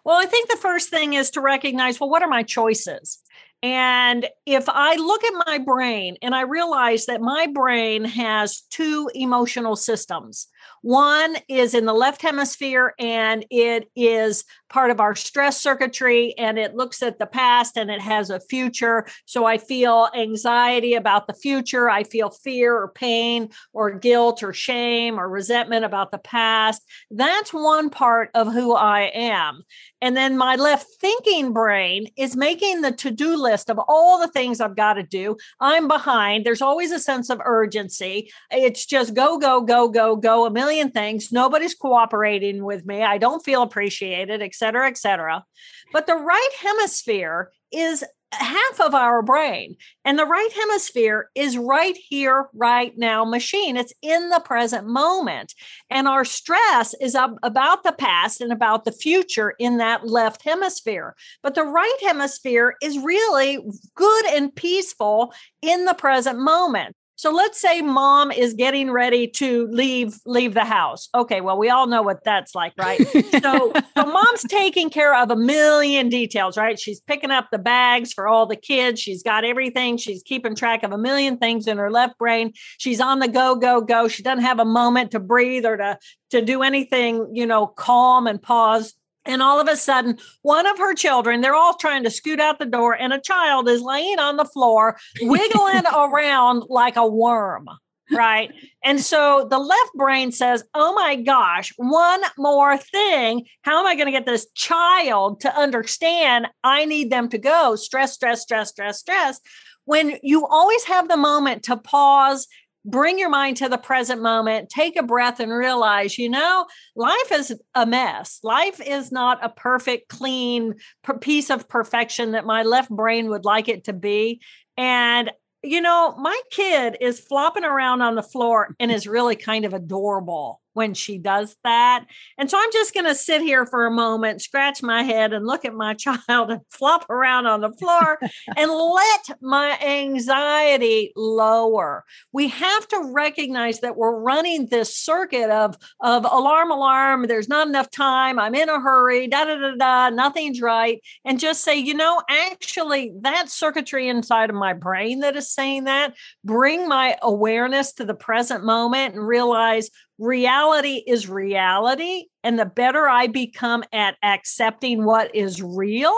Well 0.03 0.17
i 0.17 0.25
think 0.25 0.49
the 0.49 0.57
first 0.57 0.89
thing 0.89 1.13
is 1.13 1.31
to 1.33 1.41
recognize 1.43 2.01
well 2.01 2.09
what 2.11 2.23
are 2.23 2.29
my 2.29 2.43
choices? 2.43 3.19
And 3.63 4.27
if 4.47 4.65
I 4.71 4.97
look 4.97 5.23
at 5.23 5.45
my 5.47 5.59
brain 5.59 6.17
and 6.23 6.35
I 6.35 6.41
realize 6.41 7.05
that 7.07 7.21
my 7.21 7.47
brain 7.47 8.07
has 8.07 8.63
two 8.71 9.11
emotional 9.15 9.77
systems, 9.77 10.49
one 10.83 11.37
is 11.49 11.75
in 11.75 11.87
the 11.87 11.95
left 11.95 12.23
hemisphere 12.23 12.95
and 12.99 13.45
it 13.51 13.91
is 13.95 14.45
part 14.69 14.91
of 14.91 15.01
our 15.01 15.15
stress 15.15 15.61
circuitry 15.61 16.35
and 16.39 16.59
it 16.59 16.77
looks 16.77 17.03
at 17.03 17.19
the 17.19 17.27
past 17.27 17.77
and 17.77 17.91
it 17.91 18.01
has 18.01 18.31
a 18.31 18.41
future. 18.41 19.07
So 19.27 19.45
I 19.45 19.59
feel 19.59 20.09
anxiety 20.15 20.95
about 20.95 21.27
the 21.27 21.35
future. 21.35 21.91
I 21.91 22.05
feel 22.05 22.31
fear 22.31 22.77
or 22.77 22.89
pain 22.89 23.51
or 23.73 23.91
guilt 23.91 24.43
or 24.43 24.53
shame 24.53 25.19
or 25.19 25.29
resentment 25.29 25.85
about 25.85 26.13
the 26.13 26.19
past. 26.19 26.83
That's 27.11 27.53
one 27.53 27.91
part 27.91 28.31
of 28.35 28.53
who 28.53 28.75
I 28.75 29.11
am. 29.13 29.65
And 30.03 30.17
then 30.17 30.39
my 30.39 30.57
left 30.57 30.87
thinking 31.01 31.53
brain 31.53 32.07
is 32.17 32.37
making 32.37 32.81
the 32.81 32.93
to 32.93 33.11
do 33.11 33.37
list 33.37 33.69
of 33.69 33.79
all 33.87 34.19
the 34.19 34.29
things 34.29 34.61
I've 34.61 34.77
got 34.77 34.95
to 34.95 35.03
do. 35.03 35.37
I'm 35.61 35.89
behind. 35.89 36.47
There's 36.47 36.63
always 36.63 36.91
a 36.91 36.99
sense 36.99 37.29
of 37.29 37.41
urgency. 37.45 38.31
It's 38.51 38.87
just 38.87 39.15
go, 39.15 39.39
go, 39.39 39.61
go, 39.61 39.89
go, 39.89 40.17
go, 40.17 40.47
a 40.47 40.51
million 40.61 40.91
things. 40.91 41.33
Nobody's 41.33 41.75
cooperating 41.75 42.65
with 42.65 42.83
me. 42.85 43.03
I 43.03 43.19
don't 43.19 43.45
feel 43.45 43.63
appreciated, 43.63 44.43
et 44.43 44.55
cetera, 44.55 44.87
et 44.89 44.99
cetera. 44.99 45.45
But 45.93 46.07
the 46.07 46.21
right 46.35 46.55
hemisphere 46.61 47.51
is 47.73 48.05
half 48.33 48.81
of 48.81 48.95
our 48.95 49.23
brain. 49.23 49.77
And 50.05 50.17
the 50.17 50.25
right 50.25 50.53
hemisphere 50.55 51.31
is 51.35 51.59
right 51.59 51.97
here, 51.97 52.49
right 52.55 52.93
now 52.97 53.25
machine. 53.25 53.77
It's 53.77 53.93
in 54.03 54.29
the 54.29 54.41
present 54.45 54.87
moment. 54.87 55.53
And 55.89 56.07
our 56.07 56.25
stress 56.25 56.95
is 57.01 57.17
about 57.43 57.83
the 57.83 57.97
past 57.99 58.41
and 58.41 58.53
about 58.53 58.85
the 58.85 58.93
future 58.93 59.55
in 59.59 59.79
that 59.79 60.07
left 60.07 60.43
hemisphere. 60.45 61.17
But 61.43 61.55
the 61.57 61.65
right 61.65 61.99
hemisphere 62.03 62.77
is 62.81 62.99
really 62.99 63.59
good 63.97 64.27
and 64.27 64.55
peaceful 64.55 65.33
in 65.61 65.85
the 65.85 65.95
present 65.95 66.39
moment. 66.39 66.95
So 67.21 67.31
let's 67.31 67.61
say 67.61 67.83
mom 67.83 68.33
is 68.33 68.55
getting 68.55 68.91
ready 68.91 69.29
to 69.29 69.67
leave 69.67 70.19
leave 70.25 70.55
the 70.55 70.65
house. 70.65 71.11
Okay, 71.15 71.43
well 71.43 71.59
we 71.59 71.69
all 71.69 71.87
know 71.87 72.01
what 72.01 72.25
that's 72.25 72.55
like, 72.55 72.73
right? 72.79 72.99
so, 73.43 73.75
so 73.95 74.07
mom's 74.07 74.45
taking 74.45 74.89
care 74.89 75.15
of 75.15 75.31
a 75.31 75.37
million 75.37 76.09
details, 76.09 76.57
right? 76.57 76.81
She's 76.81 76.99
picking 76.99 77.31
up 77.31 77.49
the 77.53 77.59
bags 77.59 78.15
for 78.15 78.27
all 78.27 78.47
the 78.47 78.57
kids. 78.57 79.03
She's 79.03 79.23
got 79.23 79.45
everything. 79.45 79.99
She's 79.99 80.23
keeping 80.23 80.55
track 80.55 80.83
of 80.83 80.93
a 80.93 80.97
million 80.97 81.37
things 81.37 81.67
in 81.67 81.77
her 81.77 81.91
left 81.91 82.17
brain. 82.17 82.55
She's 82.79 83.03
on 83.03 83.19
the 83.19 83.29
go 83.29 83.55
go 83.55 83.83
go. 83.83 84.09
She 84.09 84.23
doesn't 84.23 84.43
have 84.43 84.59
a 84.59 84.65
moment 84.65 85.11
to 85.11 85.21
breathe 85.21 85.67
or 85.67 85.77
to 85.77 85.99
to 86.31 86.41
do 86.41 86.63
anything, 86.63 87.33
you 87.35 87.45
know, 87.45 87.67
calm 87.67 88.29
and 88.29 88.41
pause 88.41 88.95
and 89.31 89.43
all 89.43 89.61
of 89.61 89.69
a 89.69 89.77
sudden, 89.77 90.19
one 90.43 90.67
of 90.67 90.79
her 90.79 90.95
children, 90.95 91.41
they're 91.41 91.55
all 91.55 91.77
trying 91.77 92.03
to 92.05 92.11
scoot 92.11 92.41
out 92.41 92.59
the 92.59 92.67
door, 92.67 92.95
and 92.95 93.13
a 93.13 93.21
child 93.21 93.69
is 93.69 93.81
laying 93.81 94.19
on 94.19 94.37
the 94.37 94.45
floor, 94.45 94.99
wiggling 95.21 95.85
around 95.95 96.65
like 96.69 96.97
a 96.97 97.07
worm. 97.07 97.69
right? 98.13 98.51
And 98.83 99.01
so 99.01 99.47
the 99.49 99.59
left 99.59 99.93
brain 99.95 100.33
says, 100.33 100.65
Oh 100.75 100.93
my 100.95 101.15
gosh, 101.15 101.73
one 101.77 102.21
more 102.37 102.77
thing. 102.77 103.47
How 103.63 103.79
am 103.79 103.87
I 103.87 103.95
going 103.95 104.07
to 104.07 104.13
get 104.13 104.27
this 104.27 104.49
child 104.55 105.41
to 105.43 105.57
understand 105.57 106.49
I 106.65 106.87
need 106.87 107.11
them 107.11 107.29
to 107.29 107.39
go? 107.39 107.77
Stress, 107.77 108.13
stress, 108.15 108.43
stress, 108.43 108.71
stress, 108.71 108.99
stress. 108.99 109.41
When 109.85 110.19
you 110.23 110.47
always 110.47 110.85
have 110.85 111.09
the 111.09 111.17
moment 111.17 111.63
to 111.65 111.77
pause 111.77 112.49
bring 112.85 113.19
your 113.19 113.29
mind 113.29 113.57
to 113.59 113.69
the 113.69 113.79
present 113.79 114.23
moment, 114.23 114.69
take 114.69 114.97
a 114.97 115.03
breath, 115.03 115.41
and 115.41 115.53
realize, 115.53 116.19
you 116.19 116.29
know, 116.29 116.67
life 116.97 117.33
is 117.33 117.55
a 117.75 117.87
mess. 117.87 118.41
Life 118.43 118.81
is 118.81 119.13
not 119.13 119.39
a 119.45 119.49
perfect, 119.49 120.09
clean 120.09 120.75
piece 121.21 121.51
of 121.51 121.69
perfection 121.69 122.33
that 122.33 122.47
my 122.47 122.63
left 122.63 122.91
brain 122.91 123.29
would 123.29 123.45
like 123.45 123.69
it 123.69 123.85
to 123.85 123.93
be. 123.93 124.41
And 124.77 125.31
you 125.63 125.81
know, 125.81 126.15
my 126.19 126.41
kid 126.51 126.97
is 127.01 127.21
flopping 127.21 127.65
around 127.65 128.01
on 128.01 128.15
the 128.15 128.23
floor 128.23 128.75
and 128.81 128.91
is 128.91 129.07
really 129.07 129.37
kind 129.37 129.65
of 129.67 129.75
adorable 129.75 130.63
when 130.81 130.95
she 130.95 131.19
does 131.19 131.57
that. 131.63 132.07
And 132.39 132.51
so 132.51 132.57
I'm 132.59 132.73
just 132.73 132.95
going 132.95 133.05
to 133.05 133.15
sit 133.15 133.43
here 133.43 133.67
for 133.67 133.85
a 133.85 133.91
moment, 133.91 134.41
scratch 134.41 134.83
my 134.83 135.03
head, 135.03 135.35
and 135.35 135.47
look 135.47 135.67
at 135.67 135.75
my 135.75 135.93
child 136.07 136.51
and 136.51 136.63
flop 136.71 137.05
around 137.11 137.45
on 137.45 137.61
the 137.61 137.71
floor 137.73 138.19
and 138.57 138.71
let 138.71 139.43
my 139.43 139.79
anxiety 139.79 141.13
lower. 141.15 142.03
We 142.33 142.49
have 142.49 142.89
to 142.89 143.11
recognize 143.13 143.81
that 143.81 143.99
we're 143.99 144.19
running 144.19 144.69
this 144.69 144.97
circuit 144.97 145.51
of, 145.51 145.77
of 146.01 146.25
alarm, 146.25 146.71
alarm, 146.71 147.27
there's 147.27 147.51
not 147.51 147.69
enough 147.69 147.91
time, 147.91 148.39
I'm 148.39 148.55
in 148.55 148.71
a 148.71 148.81
hurry, 148.81 149.27
da 149.27 149.45
da 149.45 149.57
da 149.57 149.75
da, 149.77 150.09
nothing's 150.09 150.63
right. 150.63 151.03
And 151.27 151.39
just 151.39 151.63
say, 151.63 151.77
you 151.77 151.93
know, 151.93 152.23
actually, 152.31 153.13
that 153.21 153.51
circuitry 153.51 154.09
inside 154.09 154.49
of 154.49 154.57
my 154.57 154.73
brain 154.73 155.21
that 155.21 155.37
is 155.37 155.51
saying 155.51 155.85
that, 155.85 156.15
bring 156.43 156.89
my 156.89 157.19
awareness 157.21 157.93
to 157.93 158.07
the 158.07 158.15
present 158.15 158.65
moment 158.65 159.15
and 159.15 159.27
realize 159.27 159.91
reality 160.21 161.03
is 161.07 161.29
reality. 161.29 162.27
And 162.45 162.59
the 162.59 162.67
better 162.67 163.09
I 163.09 163.27
become 163.27 163.83
at 163.93 164.17
accepting 164.23 165.05
what 165.05 165.35
is 165.35 165.63
real, 165.63 166.15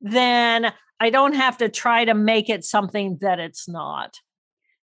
then 0.00 0.72
I 1.00 1.10
don't 1.10 1.34
have 1.34 1.58
to 1.58 1.68
try 1.68 2.04
to 2.04 2.14
make 2.14 2.48
it 2.48 2.64
something 2.64 3.18
that 3.20 3.40
it's 3.40 3.68
not. 3.68 4.20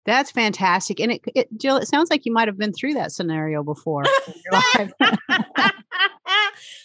That's 0.06 0.30
fantastic. 0.30 1.00
And 1.00 1.12
it, 1.12 1.20
it 1.34 1.48
Jill, 1.58 1.76
it 1.76 1.88
sounds 1.88 2.10
like 2.10 2.25
you 2.25 2.32
might 2.32 2.48
have 2.48 2.56
been 2.56 2.72
through 2.72 2.94
that 2.94 3.12
scenario 3.12 3.62
before. 3.64 4.04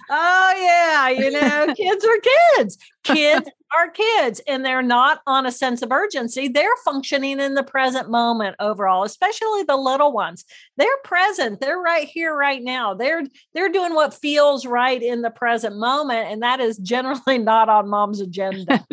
oh 0.09 0.53
yeah, 0.57 1.09
you 1.09 1.29
know, 1.31 1.73
kids 1.77 2.03
are 2.03 2.19
kids. 2.55 2.77
Kids 3.03 3.49
are 3.75 3.89
kids 3.91 4.41
and 4.47 4.65
they're 4.65 4.81
not 4.81 5.21
on 5.27 5.45
a 5.45 5.51
sense 5.51 5.81
of 5.81 5.91
urgency. 5.91 6.47
They're 6.47 6.75
functioning 6.83 7.39
in 7.39 7.53
the 7.53 7.63
present 7.63 8.09
moment 8.09 8.55
overall, 8.59 9.03
especially 9.03 9.63
the 9.63 9.77
little 9.77 10.11
ones. 10.11 10.43
They're 10.77 10.87
present. 11.03 11.61
They're 11.61 11.79
right 11.79 12.07
here 12.07 12.35
right 12.35 12.61
now. 12.63 12.95
They're 12.95 13.23
they're 13.53 13.69
doing 13.69 13.93
what 13.93 14.15
feels 14.15 14.65
right 14.65 15.01
in 15.01 15.21
the 15.21 15.31
present 15.31 15.77
moment 15.77 16.27
and 16.31 16.41
that 16.41 16.59
is 16.59 16.77
generally 16.77 17.37
not 17.37 17.69
on 17.69 17.87
mom's 17.87 18.19
agenda. 18.19 18.83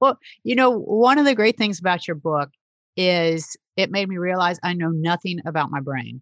well, 0.00 0.18
you 0.44 0.54
know, 0.54 0.70
one 0.70 1.18
of 1.18 1.24
the 1.24 1.34
great 1.34 1.56
things 1.56 1.80
about 1.80 2.06
your 2.06 2.16
book 2.16 2.50
is 2.96 3.56
it 3.76 3.90
made 3.90 4.08
me 4.08 4.18
realize 4.18 4.58
I 4.62 4.74
know 4.74 4.90
nothing 4.90 5.40
about 5.46 5.70
my 5.70 5.80
brain. 5.80 6.20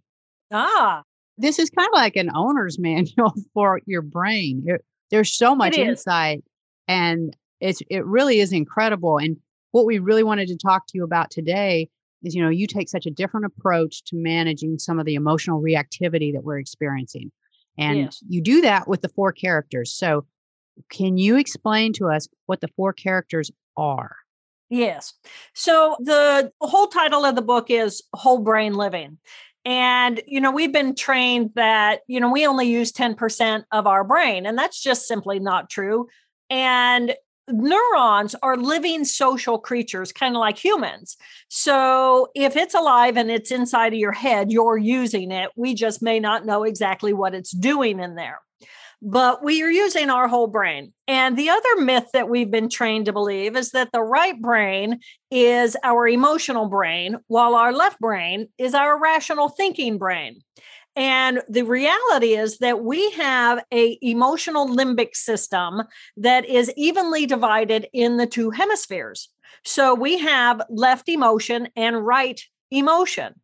Ah. 0.50 1.02
This 1.38 1.58
is 1.58 1.70
kind 1.70 1.88
of 1.88 1.94
like 1.94 2.16
an 2.16 2.30
owner's 2.34 2.78
manual 2.80 3.32
for 3.54 3.80
your 3.86 4.02
brain. 4.02 4.64
It, 4.66 4.84
there's 5.10 5.36
so 5.36 5.54
much 5.54 5.76
insight 5.76 6.42
and 6.88 7.36
it's 7.60 7.80
it 7.88 8.04
really 8.04 8.40
is 8.40 8.52
incredible 8.52 9.18
and 9.18 9.36
what 9.70 9.86
we 9.86 9.98
really 9.98 10.24
wanted 10.24 10.48
to 10.48 10.56
talk 10.56 10.86
to 10.86 10.92
you 10.98 11.04
about 11.04 11.30
today 11.30 11.88
is 12.22 12.34
you 12.34 12.42
know 12.42 12.48
you 12.48 12.66
take 12.66 12.88
such 12.88 13.06
a 13.06 13.10
different 13.10 13.46
approach 13.46 14.02
to 14.04 14.16
managing 14.16 14.78
some 14.78 14.98
of 14.98 15.06
the 15.06 15.14
emotional 15.14 15.62
reactivity 15.62 16.32
that 16.32 16.42
we're 16.42 16.58
experiencing 16.58 17.30
and 17.78 18.12
you 18.28 18.42
do 18.42 18.62
that 18.62 18.88
with 18.88 19.02
the 19.02 19.08
four 19.10 19.32
characters 19.32 19.92
so 19.92 20.26
can 20.90 21.18
you 21.18 21.36
explain 21.36 21.92
to 21.92 22.06
us 22.06 22.26
what 22.46 22.60
the 22.60 22.68
four 22.76 22.92
characters 22.92 23.50
are 23.76 24.16
yes 24.72 25.14
so 25.54 25.96
the 26.00 26.50
whole 26.60 26.88
title 26.88 27.24
of 27.24 27.36
the 27.36 27.42
book 27.42 27.70
is 27.70 28.02
whole 28.14 28.38
brain 28.38 28.74
living 28.74 29.18
and, 29.64 30.20
you 30.26 30.40
know, 30.40 30.50
we've 30.50 30.72
been 30.72 30.94
trained 30.94 31.52
that, 31.54 32.00
you 32.08 32.18
know, 32.18 32.32
we 32.32 32.46
only 32.46 32.66
use 32.66 32.92
10% 32.92 33.64
of 33.70 33.86
our 33.86 34.02
brain, 34.02 34.44
and 34.44 34.58
that's 34.58 34.82
just 34.82 35.06
simply 35.06 35.38
not 35.38 35.70
true. 35.70 36.08
And 36.50 37.14
neurons 37.48 38.34
are 38.42 38.56
living 38.56 39.04
social 39.04 39.58
creatures, 39.58 40.12
kind 40.12 40.34
of 40.34 40.40
like 40.40 40.58
humans. 40.58 41.16
So 41.48 42.28
if 42.34 42.56
it's 42.56 42.74
alive 42.74 43.16
and 43.16 43.30
it's 43.30 43.50
inside 43.50 43.92
of 43.92 43.98
your 43.98 44.12
head, 44.12 44.50
you're 44.50 44.78
using 44.78 45.30
it. 45.30 45.50
We 45.56 45.74
just 45.74 46.02
may 46.02 46.18
not 46.18 46.44
know 46.44 46.64
exactly 46.64 47.12
what 47.12 47.34
it's 47.34 47.50
doing 47.50 48.00
in 48.00 48.16
there 48.16 48.40
but 49.04 49.42
we 49.42 49.62
are 49.62 49.70
using 49.70 50.10
our 50.10 50.28
whole 50.28 50.46
brain. 50.46 50.92
And 51.08 51.36
the 51.36 51.50
other 51.50 51.76
myth 51.78 52.06
that 52.12 52.28
we've 52.28 52.50
been 52.50 52.68
trained 52.68 53.06
to 53.06 53.12
believe 53.12 53.56
is 53.56 53.72
that 53.72 53.90
the 53.92 54.02
right 54.02 54.40
brain 54.40 55.00
is 55.30 55.76
our 55.82 56.06
emotional 56.06 56.68
brain, 56.68 57.18
while 57.26 57.56
our 57.56 57.72
left 57.72 57.98
brain 57.98 58.48
is 58.58 58.74
our 58.74 58.98
rational 58.98 59.48
thinking 59.48 59.98
brain. 59.98 60.40
And 60.94 61.42
the 61.48 61.62
reality 61.62 62.34
is 62.34 62.58
that 62.58 62.84
we 62.84 63.10
have 63.12 63.64
a 63.72 63.98
emotional 64.02 64.68
limbic 64.68 65.16
system 65.16 65.82
that 66.18 66.44
is 66.44 66.72
evenly 66.76 67.26
divided 67.26 67.88
in 67.92 68.18
the 68.18 68.26
two 68.26 68.50
hemispheres. 68.50 69.30
So 69.64 69.94
we 69.94 70.18
have 70.18 70.62
left 70.68 71.08
emotion 71.08 71.68
and 71.74 72.06
right 72.06 72.40
emotion. 72.70 73.34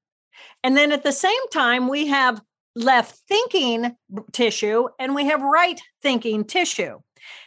And 0.62 0.76
then 0.76 0.92
at 0.92 1.02
the 1.02 1.12
same 1.12 1.48
time, 1.52 1.88
we 1.88 2.06
have 2.08 2.40
left 2.78 3.20
thinking 3.28 3.96
tissue 4.32 4.88
and 4.98 5.14
we 5.14 5.26
have 5.26 5.42
right 5.42 5.80
thinking 6.02 6.44
tissue. 6.44 6.98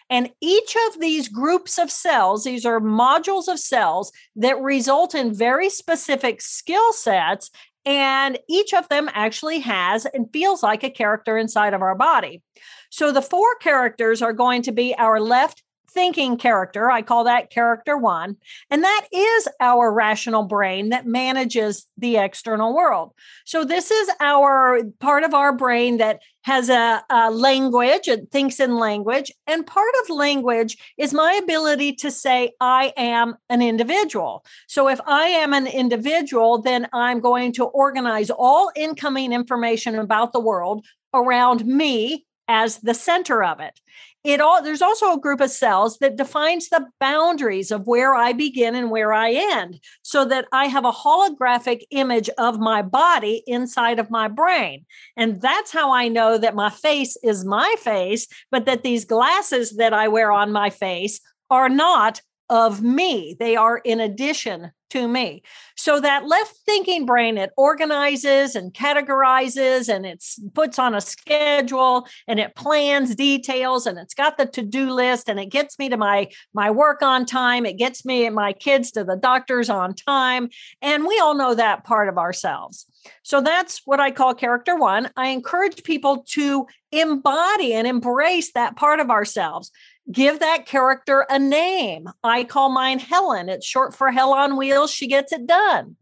And 0.09 0.29
each 0.41 0.75
of 0.87 0.99
these 0.99 1.29
groups 1.29 1.77
of 1.77 1.89
cells, 1.89 2.43
these 2.43 2.65
are 2.65 2.81
modules 2.81 3.47
of 3.47 3.59
cells 3.59 4.11
that 4.35 4.61
result 4.61 5.15
in 5.15 5.33
very 5.33 5.69
specific 5.69 6.41
skill 6.41 6.91
sets. 6.91 7.49
And 7.85 8.37
each 8.49 8.73
of 8.73 8.89
them 8.89 9.09
actually 9.13 9.59
has 9.59 10.05
and 10.05 10.31
feels 10.31 10.61
like 10.61 10.83
a 10.83 10.89
character 10.89 11.37
inside 11.37 11.73
of 11.73 11.81
our 11.81 11.95
body. 11.95 12.43
So 12.89 13.11
the 13.11 13.21
four 13.21 13.55
characters 13.55 14.21
are 14.21 14.33
going 14.33 14.63
to 14.63 14.71
be 14.71 14.93
our 14.95 15.19
left 15.19 15.63
thinking 15.93 16.37
character. 16.37 16.89
I 16.89 17.01
call 17.01 17.25
that 17.25 17.49
character 17.49 17.97
one. 17.97 18.37
And 18.69 18.83
that 18.83 19.07
is 19.11 19.47
our 19.59 19.91
rational 19.91 20.43
brain 20.43 20.89
that 20.89 21.05
manages 21.05 21.87
the 21.97 22.17
external 22.17 22.73
world. 22.73 23.13
So, 23.45 23.63
this 23.63 23.91
is 23.91 24.09
our 24.19 24.81
part 24.99 25.23
of 25.23 25.33
our 25.33 25.55
brain 25.55 25.97
that 25.97 26.21
has 26.43 26.69
a, 26.69 27.03
a, 27.09 27.29
language, 27.29 28.07
it 28.07 28.31
thinks 28.31 28.59
in 28.59 28.77
language. 28.77 29.31
And 29.45 29.65
part 29.65 29.93
of 30.03 30.09
language 30.09 30.77
is 30.97 31.13
my 31.13 31.33
ability 31.33 31.93
to 31.97 32.09
say, 32.09 32.53
I 32.59 32.93
am 32.97 33.35
an 33.49 33.61
individual. 33.61 34.43
So, 34.67 34.87
if 34.87 34.99
I 35.05 35.25
am 35.27 35.53
an 35.53 35.67
individual, 35.67 36.61
then 36.61 36.87
I'm 36.93 37.19
going 37.19 37.53
to 37.53 37.65
organize 37.65 38.29
all 38.29 38.71
incoming 38.75 39.33
information 39.33 39.95
about 39.95 40.33
the 40.33 40.39
world 40.39 40.85
around 41.13 41.65
me 41.65 42.25
as 42.47 42.79
the 42.79 42.93
center 42.93 43.43
of 43.43 43.59
it 43.59 43.79
it 44.23 44.39
all 44.39 44.61
there's 44.61 44.81
also 44.81 45.13
a 45.13 45.19
group 45.19 45.41
of 45.41 45.49
cells 45.49 45.97
that 45.97 46.15
defines 46.15 46.69
the 46.69 46.85
boundaries 46.99 47.71
of 47.71 47.87
where 47.87 48.13
I 48.13 48.33
begin 48.33 48.75
and 48.75 48.91
where 48.91 49.13
I 49.13 49.31
end 49.31 49.79
so 50.03 50.25
that 50.25 50.45
I 50.51 50.65
have 50.65 50.85
a 50.85 50.91
holographic 50.91 51.81
image 51.89 52.29
of 52.37 52.59
my 52.59 52.81
body 52.81 53.43
inside 53.47 53.99
of 53.99 54.11
my 54.11 54.27
brain. 54.27 54.85
And 55.17 55.41
that's 55.41 55.71
how 55.71 55.91
I 55.91 56.07
know 56.07 56.37
that 56.37 56.55
my 56.55 56.69
face 56.69 57.17
is 57.23 57.45
my 57.45 57.75
face, 57.79 58.27
but 58.51 58.65
that 58.65 58.83
these 58.83 59.05
glasses 59.05 59.77
that 59.77 59.93
I 59.93 60.07
wear 60.07 60.31
on 60.31 60.51
my 60.51 60.69
face 60.69 61.19
are 61.49 61.69
not 61.69 62.21
of 62.51 62.83
me. 62.83 63.35
They 63.39 63.55
are 63.55 63.77
in 63.77 64.01
addition 64.01 64.71
to 64.89 65.07
me. 65.07 65.41
So 65.77 66.01
that 66.01 66.27
left 66.27 66.53
thinking 66.65 67.05
brain, 67.05 67.37
it 67.37 67.51
organizes 67.55 68.57
and 68.57 68.73
categorizes 68.73 69.87
and 69.87 70.05
it 70.05 70.21
puts 70.53 70.77
on 70.77 70.93
a 70.93 70.99
schedule 70.99 72.05
and 72.27 72.41
it 72.41 72.53
plans 72.55 73.15
details 73.15 73.87
and 73.87 73.97
it's 73.97 74.13
got 74.13 74.37
the 74.37 74.45
to-do 74.45 74.91
list 74.91 75.29
and 75.29 75.39
it 75.39 75.45
gets 75.45 75.79
me 75.79 75.87
to 75.87 75.95
my 75.95 76.27
my 76.53 76.69
work 76.69 77.01
on 77.01 77.25
time. 77.25 77.65
It 77.65 77.77
gets 77.77 78.03
me 78.03 78.25
and 78.25 78.35
my 78.35 78.51
kids 78.51 78.91
to 78.91 79.05
the 79.05 79.15
doctors 79.15 79.69
on 79.69 79.95
time. 79.95 80.49
And 80.81 81.07
we 81.07 81.17
all 81.19 81.35
know 81.35 81.55
that 81.55 81.85
part 81.85 82.09
of 82.09 82.17
ourselves. 82.17 82.85
So 83.23 83.39
that's 83.39 83.81
what 83.85 84.01
I 84.01 84.11
call 84.11 84.33
character 84.33 84.75
one. 84.75 85.09
I 85.15 85.27
encourage 85.27 85.83
people 85.83 86.25
to 86.31 86.67
embody 86.91 87.73
and 87.73 87.87
embrace 87.87 88.51
that 88.51 88.75
part 88.75 88.99
of 88.99 89.09
ourselves 89.09 89.71
give 90.11 90.39
that 90.39 90.65
character 90.65 91.25
a 91.29 91.39
name. 91.39 92.09
I 92.23 92.43
call 92.43 92.69
mine 92.69 92.99
Helen. 92.99 93.49
It's 93.49 93.65
short 93.65 93.95
for 93.95 94.11
Hell 94.11 94.33
on 94.33 94.57
Wheels. 94.57 94.91
She 94.91 95.07
gets 95.07 95.31
it 95.31 95.47
done. 95.47 95.95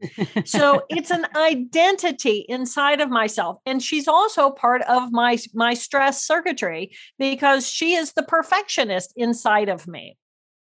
so 0.45 0.83
it's 0.89 1.11
an 1.11 1.27
identity 1.35 2.45
inside 2.49 3.01
of 3.01 3.09
myself. 3.09 3.57
And 3.65 3.81
she's 3.81 4.07
also 4.07 4.49
part 4.49 4.81
of 4.83 5.11
my, 5.11 5.37
my 5.53 5.73
stress 5.73 6.25
circuitry 6.25 6.91
because 7.17 7.67
she 7.67 7.93
is 7.93 8.13
the 8.13 8.23
perfectionist 8.23 9.13
inside 9.15 9.69
of 9.69 9.87
me. 9.87 10.17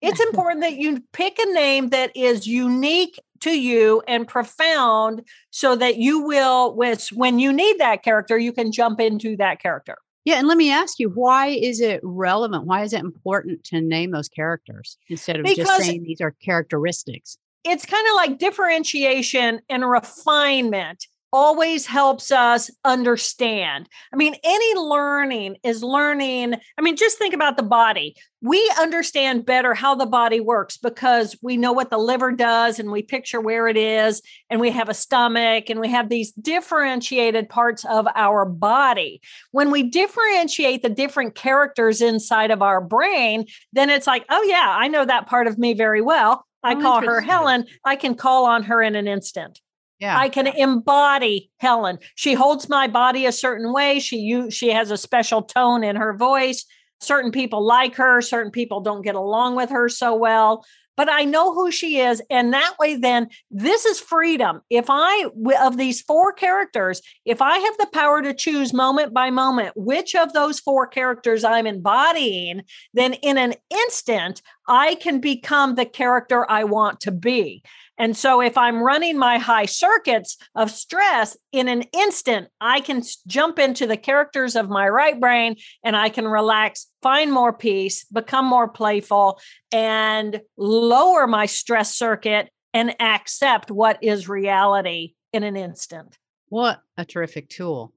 It's 0.01 0.21
important 0.33 0.63
that 0.63 0.77
you 0.77 1.03
pick 1.13 1.39
a 1.39 1.53
name 1.53 1.91
that 1.91 2.17
is 2.17 2.47
unique 2.47 3.19
to 3.41 3.59
you 3.59 4.03
and 4.09 4.27
profound 4.27 5.23
so 5.51 5.77
that 5.77 5.97
you 5.97 6.21
will 6.21 6.75
with 6.75 7.09
when 7.13 7.39
you 7.39 7.53
need 7.53 7.79
that 7.79 8.03
character 8.03 8.37
you 8.37 8.53
can 8.53 8.73
jump 8.73 9.01
into 9.01 9.37
that 9.37 9.63
character 9.63 9.97
yeah 10.29 10.39
and 10.39 10.47
let 10.47 10.59
me 10.59 10.71
ask 10.71 10.99
you 10.99 11.09
why 11.09 11.49
is 11.49 11.81
it 11.81 12.01
relevant? 12.03 12.67
Why 12.67 12.83
is 12.83 12.93
it 12.93 13.01
important 13.01 13.65
to 13.65 13.81
name 13.81 14.11
those 14.11 14.29
characters 14.29 14.97
instead 15.09 15.37
of 15.37 15.45
because 15.45 15.67
just 15.67 15.81
saying 15.83 16.03
these 16.03 16.21
are 16.21 16.33
characteristics? 16.33 17.39
it's 17.65 17.85
kind 17.85 18.07
of 18.09 18.15
like 18.15 18.39
differentiation 18.39 19.61
and 19.69 19.89
refinement 19.89 21.07
always 21.33 21.87
helps 21.87 22.31
us 22.31 22.71
understand. 22.85 23.89
I 24.13 24.17
mean, 24.17 24.35
any 24.43 24.75
learning 24.75 25.57
is 25.63 25.83
learning. 25.83 26.55
I 26.77 26.83
mean, 26.83 26.97
just 26.97 27.19
think 27.19 27.35
about 27.35 27.57
the 27.57 27.63
body. 27.63 28.17
We 28.41 28.73
understand 28.81 29.45
better 29.45 29.75
how 29.75 29.95
the 29.95 30.07
body 30.07 30.41
works 30.41 30.77
because 30.77 31.37
we 31.43 31.57
know 31.57 31.73
what 31.73 31.91
the 31.91 31.99
liver 31.99 32.33
does 32.33 32.79
and 32.79 32.93
we 32.93 33.03
picture 33.03 33.41
where 33.41 33.67
it 33.69 33.77
is, 33.77 34.23
and 34.49 34.61
we 34.61 34.71
have 34.71 34.89
a 34.89 34.95
stomach 34.95 35.69
and 35.69 35.81
we 35.81 35.89
have 35.89 36.09
these 36.09 36.33
differentiated 36.33 37.49
parts 37.49 37.85
of 37.85 38.07
our 38.15 38.45
body. 38.45 39.21
When 39.51 39.71
we 39.71 39.83
differentiate 39.83 40.83
the 40.83 40.89
different 40.89 41.35
characters 41.35 42.01
inside 42.01 42.51
of 42.51 42.63
our 42.63 42.81
brain, 42.81 43.47
then 43.73 43.91
it's 43.91 44.07
like, 44.07 44.25
oh, 44.31 44.43
yeah, 44.43 44.75
I 44.77 44.89
know 44.89 45.05
that 45.05 45.27
part 45.27 45.47
of 45.47 45.59
me 45.59 45.75
very 45.75 46.01
well. 46.01 46.47
I 46.63 46.75
oh, 46.75 46.81
call 46.81 47.03
her 47.03 47.21
Helen. 47.21 47.67
I 47.85 47.97
can 47.97 48.15
call 48.15 48.47
on 48.47 48.65
her 48.65 48.83
in 48.83 48.95
an 48.95 49.07
instant. 49.07 49.61
Yeah. 49.99 50.17
I 50.17 50.29
can 50.29 50.47
embody 50.47 51.51
Helen. 51.59 51.99
She 52.15 52.35
holds 52.35 52.69
my 52.69 52.87
body 52.87 53.27
a 53.27 53.33
certain 53.33 53.73
way. 53.73 53.99
She 53.99 54.19
you 54.19 54.51
she 54.51 54.71
has 54.71 54.91
a 54.91 54.97
special 54.97 55.43
tone 55.43 55.83
in 55.83 55.97
her 55.97 56.17
voice. 56.17 56.65
Certain 57.01 57.31
people 57.31 57.65
like 57.65 57.95
her, 57.97 58.21
certain 58.21 58.51
people 58.51 58.81
don't 58.81 59.03
get 59.03 59.15
along 59.15 59.57
with 59.57 59.71
her 59.71 59.89
so 59.89 60.15
well, 60.17 60.65
but 60.97 61.09
I 61.09 61.25
know 61.25 61.55
who 61.55 61.71
she 61.71 62.01
is 62.01 62.21
and 62.29 62.53
that 62.53 62.75
way 62.81 62.97
then 62.97 63.29
this 63.53 63.85
is 63.85 64.01
freedom. 64.01 64.63
If 64.69 64.87
I 64.89 65.27
of 65.61 65.77
these 65.77 66.01
four 66.01 66.33
characters, 66.33 67.01
if 67.25 67.41
I 67.41 67.59
have 67.59 67.79
the 67.79 67.89
power 67.93 68.21
to 68.23 68.35
choose 68.35 68.73
moment 68.73 69.15
by 69.15 69.31
moment 69.31 69.73
which 69.77 70.15
of 70.15 70.33
those 70.33 70.59
four 70.61 70.87
characters 70.87 71.45
I'm 71.45 71.67
embodying, 71.67 72.63
then 72.95 73.15
in 73.15 73.39
an 73.39 73.55
instant 73.71 74.43
I 74.69 74.97
can 74.97 75.21
become 75.21 75.75
the 75.77 75.87
character 75.87 76.49
I 76.49 76.65
want 76.65 77.01
to 77.01 77.13
be. 77.13 77.63
And 77.99 78.17
so 78.17 78.41
if 78.41 78.57
I'm 78.57 78.83
running 78.83 79.19
my 79.19 79.39
high 79.39 79.67
circuits 79.67 80.39
of 80.55 80.71
stress 80.71 81.37
in 81.53 81.69
an 81.69 81.83
instant, 81.93 82.49
I 82.61 82.81
can 82.81 83.03
jump 83.27 83.59
into 83.59 83.87
the 83.87 83.97
characters 83.97 84.55
of 84.57 84.69
my 84.69 84.89
right 84.89 85.19
brain 85.19 85.57
and 85.83 85.97
I 85.97 86.09
can 86.09 86.27
relax, 86.27 86.87
find 87.03 87.33
more 87.33 87.53
peace, 87.53 88.05
become 88.05 88.47
more 88.47 88.69
playful, 88.69 89.41
and 89.73 90.41
lower 90.57 91.27
my 91.27 91.47
stress 91.47 91.95
circuit 91.95 92.51
and 92.73 92.95
accept 93.01 93.71
what 93.71 93.99
is 94.03 94.29
reality 94.29 95.15
in 95.33 95.43
an 95.43 95.57
instant. 95.57 96.17
What 96.49 96.81
a 96.97 97.05
terrific 97.05 97.49
tool. 97.49 97.93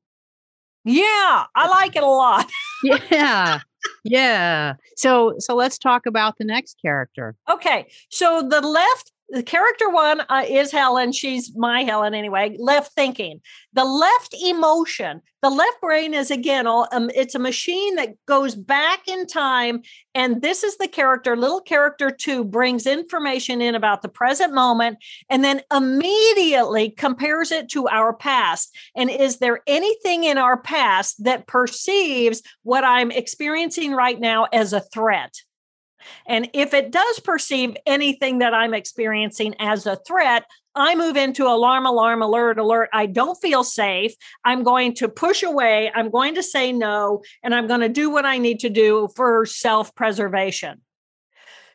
Yeah, 0.83 1.45
I 1.55 1.67
like 1.69 1.95
it 1.95 2.03
a 2.03 2.07
lot. 2.07 2.49
yeah. 3.11 3.59
Yeah. 4.03 4.75
So 4.97 5.35
so 5.39 5.55
let's 5.55 5.77
talk 5.77 6.05
about 6.05 6.37
the 6.37 6.45
next 6.45 6.77
character. 6.81 7.35
Okay. 7.49 7.91
So 8.09 8.41
the 8.47 8.61
left 8.61 9.11
the 9.31 9.43
character 9.43 9.89
one 9.89 10.21
uh, 10.29 10.43
is 10.47 10.71
Helen. 10.71 11.13
She's 11.13 11.55
my 11.55 11.83
Helen 11.83 12.13
anyway. 12.13 12.57
Left 12.59 12.91
thinking. 12.93 13.41
The 13.73 13.85
left 13.85 14.35
emotion. 14.43 15.21
The 15.41 15.49
left 15.49 15.79
brain 15.79 16.13
is 16.13 16.29
again, 16.29 16.67
all, 16.67 16.87
um, 16.91 17.09
it's 17.15 17.33
a 17.33 17.39
machine 17.39 17.95
that 17.95 18.13
goes 18.27 18.55
back 18.55 19.07
in 19.07 19.25
time. 19.25 19.81
And 20.13 20.41
this 20.41 20.63
is 20.63 20.77
the 20.77 20.87
character. 20.87 21.37
Little 21.37 21.61
character 21.61 22.11
two 22.11 22.43
brings 22.43 22.85
information 22.85 23.61
in 23.61 23.73
about 23.73 24.01
the 24.01 24.09
present 24.09 24.53
moment 24.53 24.97
and 25.29 25.43
then 25.43 25.61
immediately 25.73 26.89
compares 26.89 27.51
it 27.51 27.69
to 27.69 27.87
our 27.87 28.13
past. 28.13 28.75
And 28.95 29.09
is 29.09 29.37
there 29.37 29.61
anything 29.65 30.25
in 30.25 30.37
our 30.37 30.61
past 30.61 31.23
that 31.23 31.47
perceives 31.47 32.43
what 32.63 32.83
I'm 32.83 33.11
experiencing 33.11 33.93
right 33.93 34.19
now 34.19 34.47
as 34.51 34.73
a 34.73 34.81
threat? 34.81 35.33
And 36.27 36.49
if 36.53 36.73
it 36.73 36.91
does 36.91 37.19
perceive 37.19 37.75
anything 37.85 38.39
that 38.39 38.53
I'm 38.53 38.73
experiencing 38.73 39.55
as 39.59 39.85
a 39.85 39.95
threat, 39.95 40.45
I 40.73 40.95
move 40.95 41.17
into 41.17 41.45
alarm, 41.47 41.85
alarm, 41.85 42.21
alert, 42.21 42.57
alert. 42.57 42.89
I 42.93 43.05
don't 43.05 43.35
feel 43.41 43.63
safe. 43.63 44.13
I'm 44.45 44.63
going 44.63 44.95
to 44.95 45.09
push 45.09 45.43
away. 45.43 45.91
I'm 45.93 46.09
going 46.09 46.35
to 46.35 46.43
say 46.43 46.71
no, 46.71 47.23
and 47.43 47.53
I'm 47.53 47.67
going 47.67 47.81
to 47.81 47.89
do 47.89 48.09
what 48.09 48.25
I 48.25 48.37
need 48.37 48.59
to 48.61 48.69
do 48.69 49.09
for 49.15 49.45
self 49.45 49.93
preservation. 49.95 50.81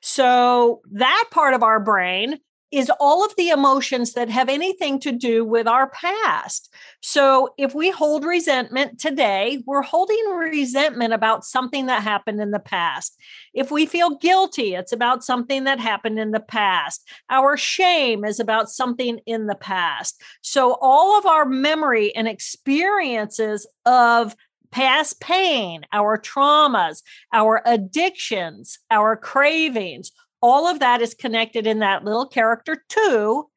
So, 0.00 0.80
that 0.92 1.26
part 1.30 1.54
of 1.54 1.62
our 1.62 1.80
brain 1.80 2.38
is 2.72 2.90
all 2.98 3.24
of 3.24 3.34
the 3.36 3.50
emotions 3.50 4.14
that 4.14 4.28
have 4.28 4.48
anything 4.48 4.98
to 5.00 5.12
do 5.12 5.44
with 5.44 5.68
our 5.68 5.88
past. 5.90 6.72
So 7.00 7.54
if 7.56 7.74
we 7.74 7.90
hold 7.90 8.24
resentment 8.24 8.98
today, 8.98 9.62
we're 9.66 9.82
holding 9.82 10.24
resentment 10.36 11.12
about 11.12 11.44
something 11.44 11.86
that 11.86 12.02
happened 12.02 12.40
in 12.40 12.50
the 12.50 12.58
past. 12.58 13.16
If 13.54 13.70
we 13.70 13.86
feel 13.86 14.16
guilty, 14.16 14.74
it's 14.74 14.92
about 14.92 15.24
something 15.24 15.64
that 15.64 15.78
happened 15.78 16.18
in 16.18 16.32
the 16.32 16.40
past. 16.40 17.08
Our 17.30 17.56
shame 17.56 18.24
is 18.24 18.40
about 18.40 18.68
something 18.68 19.20
in 19.26 19.46
the 19.46 19.54
past. 19.54 20.20
So 20.42 20.76
all 20.80 21.18
of 21.18 21.24
our 21.24 21.46
memory 21.46 22.14
and 22.16 22.26
experiences 22.26 23.66
of 23.84 24.34
past 24.72 25.20
pain, 25.20 25.86
our 25.92 26.18
traumas, 26.18 27.02
our 27.32 27.62
addictions, 27.64 28.78
our 28.90 29.16
cravings, 29.16 30.10
all 30.46 30.68
of 30.68 30.78
that 30.78 31.02
is 31.02 31.12
connected 31.12 31.66
in 31.66 31.80
that 31.80 32.04
little 32.04 32.24
character 32.24 32.84
too 32.88 33.48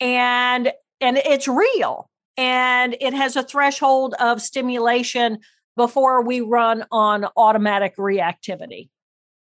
and 0.00 0.72
and 0.98 1.18
it's 1.18 1.46
real 1.46 2.08
and 2.38 2.96
it 3.02 3.12
has 3.12 3.36
a 3.36 3.42
threshold 3.42 4.14
of 4.18 4.40
stimulation 4.40 5.38
before 5.76 6.22
we 6.24 6.40
run 6.40 6.86
on 6.90 7.26
automatic 7.36 7.94
reactivity 7.98 8.88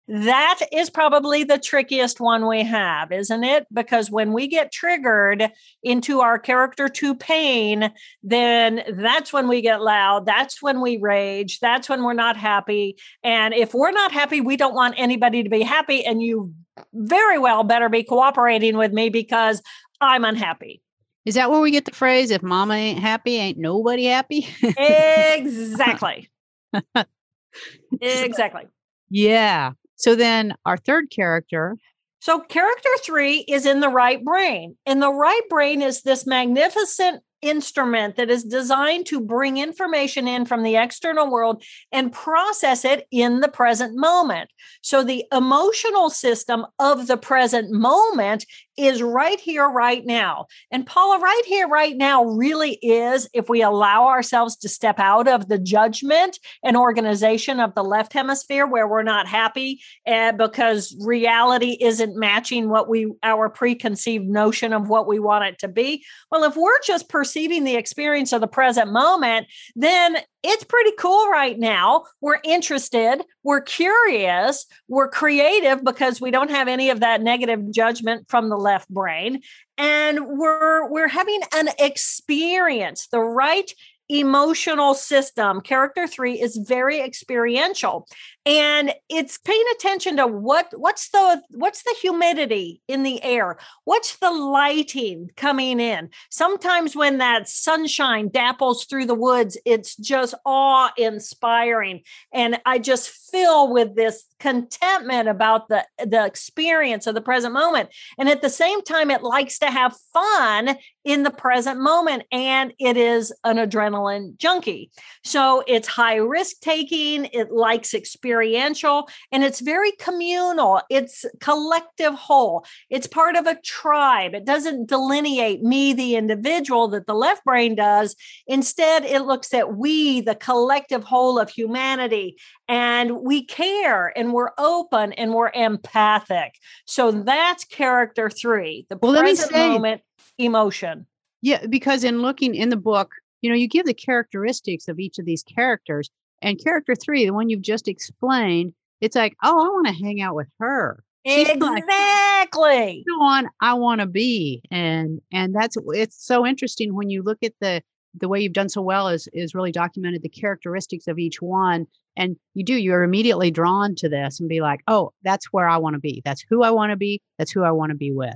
that 0.10 0.60
is 0.72 0.90
probably 0.90 1.44
the 1.44 1.58
trickiest 1.58 2.22
one 2.22 2.48
we 2.48 2.64
have, 2.64 3.12
isn't 3.12 3.44
it? 3.44 3.68
Because 3.74 4.10
when 4.10 4.32
we 4.32 4.48
get 4.48 4.72
triggered 4.72 5.52
into 5.84 6.22
our 6.22 6.40
character 6.40 6.88
to 6.88 7.14
pain, 7.14 7.92
then 8.24 8.84
that's 8.98 9.34
when 9.34 9.50
we 9.50 9.62
get 9.62 9.82
loud. 9.82 10.26
That's 10.26 10.62
when 10.62 10.80
we 10.80 10.96
rage. 10.96 11.60
That's 11.60 11.90
when 11.90 12.04
we're 12.04 12.14
not 12.14 12.38
happy. 12.38 12.96
And 13.22 13.54
if 13.54 13.74
we're 13.74 13.92
not 13.92 14.14
happy, 14.14 14.40
we 14.40 14.56
don't 14.56 14.74
want 14.74 14.96
anybody 14.98 15.44
to 15.44 15.50
be 15.50 15.62
happy. 15.62 16.06
And 16.06 16.24
you 16.24 16.54
very 16.94 17.38
well 17.38 17.64
better 17.64 17.90
be 17.90 18.04
cooperating 18.04 18.78
with 18.78 18.92
me 18.92 19.10
because 19.10 19.62
I'm 20.02 20.26
unhappy. 20.26 20.82
Is 21.26 21.36
that 21.36 21.52
where 21.52 21.60
we 21.60 21.72
get 21.72 21.86
the 21.86 21.92
phrase, 21.92 22.32
if 22.32 22.42
mama 22.42 22.76
ain't 22.76 23.00
happy, 23.00 23.36
ain't 23.36 23.58
nobody 23.58 24.06
happy? 24.06 24.48
exactly. 24.78 26.30
exactly. 28.02 28.64
Yeah. 29.10 29.72
So 29.96 30.16
then 30.16 30.56
our 30.66 30.78
third 30.78 31.10
character. 31.10 31.76
So 32.20 32.40
character 32.40 32.90
three 33.04 33.40
is 33.40 33.66
in 33.66 33.82
the 33.82 33.90
right 33.90 34.24
brain. 34.24 34.78
And 34.86 35.02
the 35.02 35.12
right 35.12 35.42
brain 35.50 35.82
is 35.82 36.04
this 36.04 36.26
magnificent 36.26 37.22
instrument 37.42 38.16
that 38.16 38.30
is 38.30 38.44
designed 38.44 39.06
to 39.08 39.20
bring 39.20 39.58
information 39.58 40.28
in 40.28 40.46
from 40.46 40.64
the 40.64 40.76
external 40.76 41.30
world 41.30 41.64
and 41.92 42.12
process 42.12 42.86
it 42.86 43.08
in 43.12 43.40
the 43.40 43.48
present 43.48 43.96
moment. 43.96 44.50
So 44.82 45.04
the 45.04 45.26
emotional 45.32 46.10
system 46.10 46.66
of 46.80 47.08
the 47.08 47.18
present 47.18 47.72
moment 47.72 48.46
is 48.78 49.02
right 49.02 49.40
here, 49.40 49.68
right 49.68 50.06
now. 50.06 50.48
And 50.72 50.86
Paula, 50.86 51.20
right 51.20 51.44
here, 51.46 51.68
right 51.68 51.96
now 51.98 52.24
really 52.24 52.74
is, 52.82 53.28
if 53.34 53.50
we 53.50 53.62
allow 53.62 54.08
ourselves 54.08 54.56
to 54.58 54.70
step 54.70 55.00
out 55.00 55.28
of 55.28 55.48
the 55.48 55.58
judgment 55.58 56.40
and 56.64 56.78
organization 56.78 57.60
of 57.60 57.74
the 57.76 57.84
left 57.84 58.14
hemisphere 58.14 58.68
where 58.68 58.88
we're 58.88 59.04
not 59.04 59.28
happy 59.28 59.82
uh, 60.06 60.32
because 60.32 60.96
reality 61.00 61.78
isn't 61.82 62.16
matching 62.16 62.70
what 62.70 62.88
we, 62.88 63.12
our 63.24 63.50
preconceived 63.50 64.28
notion 64.28 64.74
of 64.74 64.90
what 64.90 65.08
we 65.08 65.20
want 65.20 65.46
it 65.46 65.60
to 65.60 65.68
be. 65.68 66.04
Well, 66.32 66.44
if 66.44 66.56
we're 66.56 66.82
just 66.86 67.10
perceiving 67.10 67.64
the 67.64 67.76
experience 67.76 68.32
of 68.34 68.42
the 68.42 68.48
present 68.48 68.92
moment, 68.92 69.48
then 69.76 70.18
it's 70.44 70.64
pretty 70.64 70.92
cool 71.00 71.30
right 71.30 71.58
now. 71.58 72.06
We're 72.22 72.40
interested, 72.44 73.24
we're 73.44 73.62
curious, 73.62 74.66
we're 74.88 75.10
creative 75.10 75.84
because 75.84 76.22
we 76.22 76.32
don't 76.32 76.52
have 76.52 76.68
any 76.68 76.90
of 76.90 77.00
that 77.02 77.22
negative 77.22 77.72
judgment 77.72 78.30
from 78.30 78.50
the 78.50 78.58
left 78.58 78.90
brain 78.90 79.42
and 79.78 80.26
we're 80.28 80.90
we're 80.90 81.08
having 81.08 81.42
an 81.54 81.70
experience. 81.80 83.08
The 83.08 83.20
right 83.20 83.72
emotional 84.10 84.94
system. 84.94 85.62
Character 85.62 86.08
three 86.08 86.40
is 86.40 86.58
very 86.58 87.02
experiential 87.02 88.08
and 88.46 88.94
it's 89.10 89.38
paying 89.38 89.66
attention 89.76 90.18
to 90.18 90.28
what 90.28 90.68
what's 90.76 91.10
the 91.10 91.42
what's 91.50 91.84
the 91.84 91.96
humidity 92.02 92.82
in 92.88 93.04
the 93.04 93.22
air? 93.24 93.58
What's 93.84 94.18
the 94.18 94.32
lighting 94.32 95.30
coming 95.36 95.80
in? 95.80 96.10
Sometimes 96.30 96.96
when 96.96 97.18
that 97.18 97.50
sunshine 97.50 98.30
dapples 98.30 98.90
through 98.90 99.06
the 99.06 99.16
woods 99.16 99.58
it's 99.66 99.96
just 99.96 100.34
awe 100.46 100.92
inspiring 100.98 102.02
and 102.34 102.60
i 102.66 102.78
just 102.80 103.10
fill 103.10 103.72
with 103.72 103.96
this 103.96 104.26
contentment 104.40 105.28
about 105.28 105.68
the 105.70 105.86
the 105.98 106.26
experience 106.26 107.08
of 107.08 107.16
the 107.16 107.22
present 107.22 107.54
moment. 107.54 107.90
And 108.18 108.30
at 108.30 108.42
the 108.42 108.50
same 108.50 108.82
time 108.84 109.12
it 109.12 109.24
likes 109.24 109.60
to 109.60 109.68
have 109.68 109.98
fun 110.14 110.78
in 111.08 111.24
the 111.24 111.32
present 111.32 111.80
moment 111.80 112.24
and 112.32 112.74
it 112.80 112.98
is 112.98 113.34
an 113.44 113.58
adrenaline 113.58 114.38
junkie 114.38 114.92
so 115.24 115.64
it's 115.68 115.88
high 115.88 116.18
risk 116.18 116.60
taking 116.62 117.26
it 117.34 117.52
likes 117.52 117.94
experiential 117.94 119.08
and 119.32 119.44
it's 119.44 119.60
very 119.60 119.92
communal. 119.94 120.82
It's 120.90 121.26
collective 121.40 122.14
whole. 122.14 122.66
It's 122.90 123.08
part 123.08 123.36
of 123.36 123.46
a 123.46 123.60
tribe. 123.62 124.34
It 124.34 124.46
doesn't 124.46 124.88
delineate 124.88 125.62
me, 125.62 125.94
the 125.94 126.16
individual, 126.16 126.88
that 126.90 127.08
the 127.08 127.14
left 127.14 127.44
brain 127.44 127.76
does. 127.76 128.16
Instead, 128.48 129.06
it 129.06 129.22
looks 129.22 129.54
at 129.54 129.76
we, 129.76 130.22
the 130.22 130.36
collective 130.36 131.04
whole 131.04 131.40
of 131.40 131.50
humanity, 131.50 132.38
and 132.68 133.22
we 133.22 133.46
care 133.46 134.18
and 134.18 134.34
we're 134.34 134.52
open 134.58 135.14
and 135.14 135.34
we're 135.34 135.52
empathic. 135.54 136.56
So 136.86 137.12
that's 137.12 137.66
character 137.66 138.30
three, 138.30 138.86
the 138.90 138.98
well, 139.02 139.14
present 139.14 139.52
moment 139.52 140.02
emotion. 140.38 141.06
Yeah, 141.42 141.66
because 141.68 142.04
in 142.04 142.22
looking 142.22 142.56
in 142.56 142.70
the 142.70 142.78
book, 142.78 143.12
you 143.42 143.50
know, 143.50 143.56
you 143.56 143.68
give 143.68 143.86
the 143.86 143.94
characteristics 143.94 144.88
of 144.88 145.00
each 145.00 145.20
of 145.20 145.26
these 145.26 145.44
characters, 145.44 146.10
and 146.42 146.62
character 146.62 146.96
three, 146.96 147.26
the 147.26 147.34
one 147.34 147.50
you've 147.50 147.62
just 147.62 147.88
explained, 147.88 148.74
it's 149.02 149.16
like, 149.16 149.36
oh, 149.44 149.66
I 149.66 149.70
want 149.70 149.88
to 149.88 149.94
hang 149.94 150.22
out 150.22 150.36
with 150.36 150.48
her. 150.60 151.04
She's 151.26 151.50
exactly 151.50 153.04
the 153.06 153.20
one 153.20 153.50
I 153.62 153.74
want 153.74 154.02
to 154.02 154.08
be. 154.08 154.62
And 154.72 155.20
and 155.32 155.54
that's 155.54 155.76
it's 155.88 156.26
so 156.26 156.46
interesting 156.46 156.96
when 156.96 157.10
you 157.10 157.22
look 157.22 157.40
at 157.44 157.54
the 157.60 157.82
the 158.20 158.30
way 158.30 158.40
you've 158.40 158.54
done 158.54 158.70
so 158.70 158.82
well 158.82 159.10
is 159.10 159.28
is 159.34 159.54
really 159.54 159.72
documented 159.72 160.22
the 160.22 160.30
characteristics 160.30 161.08
of 161.08 161.20
each 161.20 161.42
one. 161.42 161.86
And 162.16 162.38
you 162.56 162.64
do, 162.64 162.74
you're 162.76 163.04
immediately 163.04 163.52
drawn 163.52 163.94
to 163.96 164.10
this 164.10 164.40
and 164.40 164.50
be 164.50 164.62
like, 164.62 164.80
oh, 164.88 165.12
that's 165.22 165.48
where 165.52 165.68
I 165.68 165.78
want 165.78 165.94
to 165.96 166.00
be. 166.00 166.22
That's 166.26 166.44
who 166.50 166.64
I 166.64 166.72
want 166.72 166.92
to 166.92 166.98
be. 166.98 167.22
That's 167.38 167.52
who 167.52 167.64
I 167.64 167.72
want 167.72 167.92
to 167.92 167.96
be 167.96 168.12
with. 168.12 168.36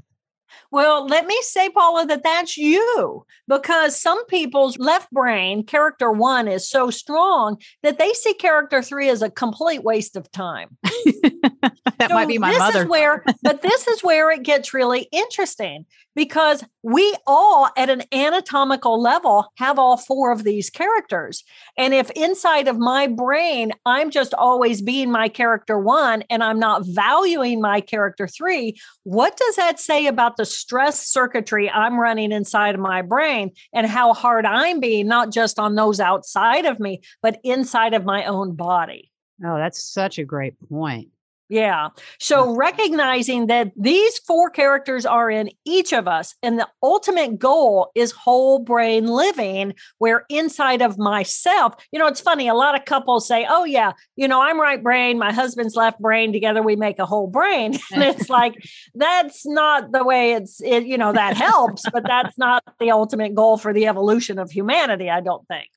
Well, 0.71 1.05
let 1.05 1.25
me 1.25 1.37
say, 1.41 1.69
Paula, 1.69 2.05
that 2.07 2.23
that's 2.23 2.57
you 2.57 3.25
because 3.47 3.99
some 3.99 4.25
people's 4.25 4.77
left 4.77 5.11
brain, 5.11 5.65
character 5.65 6.11
one, 6.11 6.47
is 6.47 6.69
so 6.69 6.89
strong 6.89 7.57
that 7.83 7.99
they 7.99 8.13
see 8.13 8.33
character 8.33 8.81
three 8.81 9.09
as 9.09 9.21
a 9.21 9.29
complete 9.29 9.83
waste 9.83 10.15
of 10.15 10.31
time. 10.31 10.77
that 11.97 12.09
so 12.09 12.15
might 12.15 12.27
be 12.27 12.37
my 12.37 12.51
this 12.51 12.59
mother. 12.59 12.83
Is 12.83 12.89
where, 12.89 13.23
but 13.43 13.61
this 13.61 13.87
is 13.87 14.03
where 14.03 14.31
it 14.31 14.43
gets 14.43 14.73
really 14.73 15.07
interesting 15.11 15.85
because 16.15 16.63
we 16.83 17.15
all, 17.25 17.69
at 17.77 17.89
an 17.89 18.03
anatomical 18.11 19.01
level, 19.01 19.51
have 19.55 19.79
all 19.79 19.97
four 19.97 20.31
of 20.31 20.43
these 20.43 20.69
characters. 20.69 21.43
And 21.77 21.93
if 21.93 22.09
inside 22.11 22.67
of 22.67 22.77
my 22.77 23.07
brain, 23.07 23.71
I'm 23.85 24.11
just 24.11 24.33
always 24.33 24.81
being 24.81 25.11
my 25.11 25.29
character 25.29 25.79
one 25.79 26.23
and 26.29 26.43
I'm 26.43 26.59
not 26.59 26.83
valuing 26.85 27.61
my 27.61 27.81
character 27.81 28.27
three, 28.27 28.77
what 29.03 29.37
does 29.37 29.55
that 29.55 29.79
say 29.79 30.07
about 30.07 30.37
the 30.37 30.45
stress 30.45 31.07
circuitry 31.07 31.69
I'm 31.69 31.99
running 31.99 32.31
inside 32.31 32.75
of 32.75 32.81
my 32.81 33.01
brain 33.01 33.51
and 33.73 33.87
how 33.87 34.13
hard 34.13 34.45
I'm 34.45 34.79
being, 34.79 35.07
not 35.07 35.31
just 35.31 35.59
on 35.59 35.75
those 35.75 35.99
outside 35.99 36.65
of 36.65 36.79
me, 36.79 37.01
but 37.21 37.39
inside 37.43 37.93
of 37.93 38.05
my 38.05 38.25
own 38.25 38.55
body? 38.55 39.11
Oh, 39.43 39.57
that's 39.57 39.83
such 39.83 40.19
a 40.19 40.23
great 40.23 40.55
point. 40.69 41.09
Yeah. 41.51 41.89
So 42.17 42.55
recognizing 42.55 43.47
that 43.47 43.73
these 43.75 44.17
four 44.19 44.49
characters 44.49 45.05
are 45.05 45.29
in 45.29 45.49
each 45.65 45.91
of 45.91 46.07
us, 46.07 46.33
and 46.41 46.57
the 46.57 46.67
ultimate 46.81 47.37
goal 47.37 47.91
is 47.93 48.13
whole 48.13 48.59
brain 48.59 49.07
living, 49.07 49.73
where 49.97 50.23
inside 50.29 50.81
of 50.81 50.97
myself, 50.97 51.75
you 51.91 51.99
know, 51.99 52.07
it's 52.07 52.21
funny. 52.21 52.47
A 52.47 52.53
lot 52.53 52.79
of 52.79 52.85
couples 52.85 53.27
say, 53.27 53.45
Oh, 53.49 53.65
yeah, 53.65 53.91
you 54.15 54.29
know, 54.29 54.41
I'm 54.41 54.61
right 54.61 54.81
brain, 54.81 55.19
my 55.19 55.33
husband's 55.33 55.75
left 55.75 55.99
brain. 55.99 56.31
Together 56.31 56.63
we 56.63 56.77
make 56.77 56.99
a 56.99 57.05
whole 57.05 57.27
brain. 57.27 57.77
and 57.91 58.01
it's 58.01 58.29
like, 58.29 58.55
that's 58.95 59.45
not 59.45 59.91
the 59.91 60.05
way 60.05 60.31
it's, 60.31 60.61
it, 60.61 60.85
you 60.85 60.97
know, 60.97 61.11
that 61.11 61.35
helps, 61.35 61.83
but 61.91 62.03
that's 62.07 62.37
not 62.37 62.63
the 62.79 62.91
ultimate 62.91 63.35
goal 63.35 63.57
for 63.57 63.73
the 63.73 63.87
evolution 63.87 64.39
of 64.39 64.49
humanity, 64.49 65.09
I 65.09 65.19
don't 65.19 65.45
think. 65.49 65.67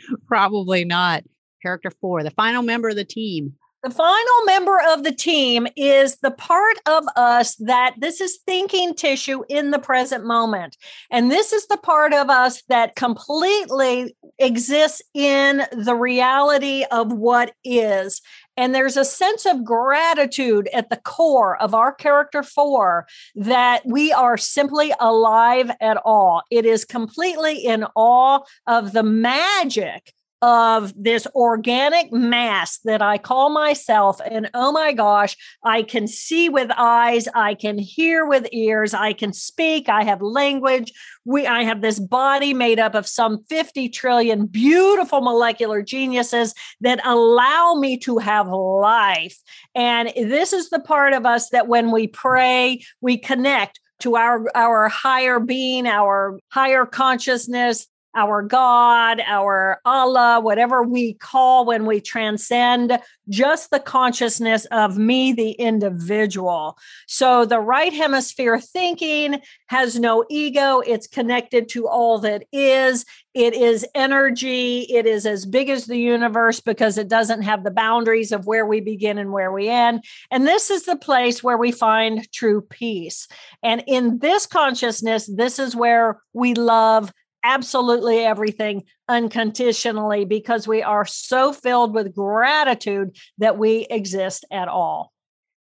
Probably 0.26 0.86
not. 0.86 1.22
Character 1.60 1.90
four, 2.00 2.22
the 2.22 2.30
final 2.30 2.62
member 2.62 2.88
of 2.88 2.96
the 2.96 3.04
team. 3.04 3.56
The 3.84 3.90
final 3.90 4.44
member 4.46 4.80
of 4.80 5.04
the 5.04 5.12
team 5.12 5.66
is 5.76 6.16
the 6.16 6.30
part 6.30 6.78
of 6.86 7.04
us 7.16 7.54
that 7.56 7.94
this 7.98 8.18
is 8.18 8.38
thinking 8.46 8.94
tissue 8.94 9.42
in 9.50 9.72
the 9.72 9.78
present 9.78 10.24
moment. 10.24 10.78
And 11.10 11.30
this 11.30 11.52
is 11.52 11.66
the 11.66 11.76
part 11.76 12.14
of 12.14 12.30
us 12.30 12.62
that 12.70 12.96
completely 12.96 14.16
exists 14.38 15.02
in 15.12 15.64
the 15.70 15.94
reality 15.94 16.86
of 16.90 17.12
what 17.12 17.52
is. 17.62 18.22
And 18.56 18.74
there's 18.74 18.96
a 18.96 19.04
sense 19.04 19.44
of 19.44 19.66
gratitude 19.66 20.66
at 20.72 20.88
the 20.88 20.96
core 20.96 21.60
of 21.60 21.74
our 21.74 21.92
character 21.92 22.42
four 22.42 23.06
that 23.34 23.82
we 23.84 24.14
are 24.14 24.38
simply 24.38 24.94
alive 24.98 25.70
at 25.82 25.98
all. 26.06 26.42
It 26.50 26.64
is 26.64 26.86
completely 26.86 27.58
in 27.58 27.84
awe 27.94 28.40
of 28.66 28.92
the 28.92 29.02
magic 29.02 30.14
of 30.44 30.92
this 30.94 31.26
organic 31.34 32.12
mass 32.12 32.78
that 32.84 33.00
I 33.00 33.16
call 33.16 33.48
myself. 33.48 34.20
And 34.30 34.50
oh 34.52 34.72
my 34.72 34.92
gosh, 34.92 35.38
I 35.62 35.82
can 35.82 36.06
see 36.06 36.50
with 36.50 36.70
eyes, 36.76 37.26
I 37.34 37.54
can 37.54 37.78
hear 37.78 38.26
with 38.26 38.46
ears, 38.52 38.92
I 38.92 39.14
can 39.14 39.32
speak, 39.32 39.88
I 39.88 40.04
have 40.04 40.20
language. 40.20 40.92
We, 41.24 41.46
I 41.46 41.62
have 41.62 41.80
this 41.80 41.98
body 41.98 42.52
made 42.52 42.78
up 42.78 42.94
of 42.94 43.06
some 43.06 43.42
50 43.48 43.88
trillion 43.88 44.44
beautiful 44.44 45.22
molecular 45.22 45.80
geniuses 45.80 46.52
that 46.82 47.00
allow 47.06 47.76
me 47.76 47.96
to 48.00 48.18
have 48.18 48.46
life. 48.48 49.38
And 49.74 50.12
this 50.14 50.52
is 50.52 50.68
the 50.68 50.80
part 50.80 51.14
of 51.14 51.24
us 51.24 51.48
that 51.50 51.68
when 51.68 51.90
we 51.90 52.06
pray, 52.06 52.82
we 53.00 53.16
connect 53.16 53.80
to 54.00 54.16
our 54.16 54.44
our 54.54 54.88
higher 54.88 55.40
being 55.40 55.86
our 55.86 56.38
higher 56.50 56.84
consciousness 56.84 57.86
our 58.14 58.42
God, 58.42 59.20
our 59.26 59.80
Allah, 59.84 60.40
whatever 60.40 60.82
we 60.82 61.14
call 61.14 61.64
when 61.64 61.86
we 61.86 62.00
transcend 62.00 62.98
just 63.28 63.70
the 63.70 63.80
consciousness 63.80 64.66
of 64.66 64.98
me, 64.98 65.32
the 65.32 65.52
individual. 65.52 66.78
So 67.06 67.44
the 67.44 67.60
right 67.60 67.92
hemisphere 67.92 68.60
thinking 68.60 69.40
has 69.68 69.98
no 69.98 70.24
ego, 70.28 70.80
it's 70.80 71.06
connected 71.06 71.68
to 71.70 71.88
all 71.88 72.18
that 72.20 72.44
is. 72.52 73.04
It 73.34 73.54
is 73.54 73.84
energy. 73.96 74.82
It 74.82 75.06
is 75.06 75.26
as 75.26 75.44
big 75.44 75.68
as 75.68 75.86
the 75.86 75.98
universe 75.98 76.60
because 76.60 76.96
it 76.96 77.08
doesn't 77.08 77.42
have 77.42 77.64
the 77.64 77.72
boundaries 77.72 78.30
of 78.30 78.46
where 78.46 78.64
we 78.64 78.80
begin 78.80 79.18
and 79.18 79.32
where 79.32 79.50
we 79.50 79.68
end. 79.68 80.04
And 80.30 80.46
this 80.46 80.70
is 80.70 80.84
the 80.84 80.94
place 80.94 81.42
where 81.42 81.58
we 81.58 81.72
find 81.72 82.30
true 82.32 82.62
peace. 82.62 83.26
And 83.60 83.82
in 83.88 84.20
this 84.20 84.46
consciousness, 84.46 85.26
this 85.26 85.58
is 85.58 85.74
where 85.74 86.20
we 86.32 86.54
love 86.54 87.12
absolutely 87.44 88.20
everything 88.20 88.82
unconditionally 89.08 90.24
because 90.24 90.66
we 90.66 90.82
are 90.82 91.04
so 91.04 91.52
filled 91.52 91.94
with 91.94 92.14
gratitude 92.14 93.16
that 93.38 93.58
we 93.58 93.86
exist 93.90 94.44
at 94.50 94.66
all. 94.66 95.12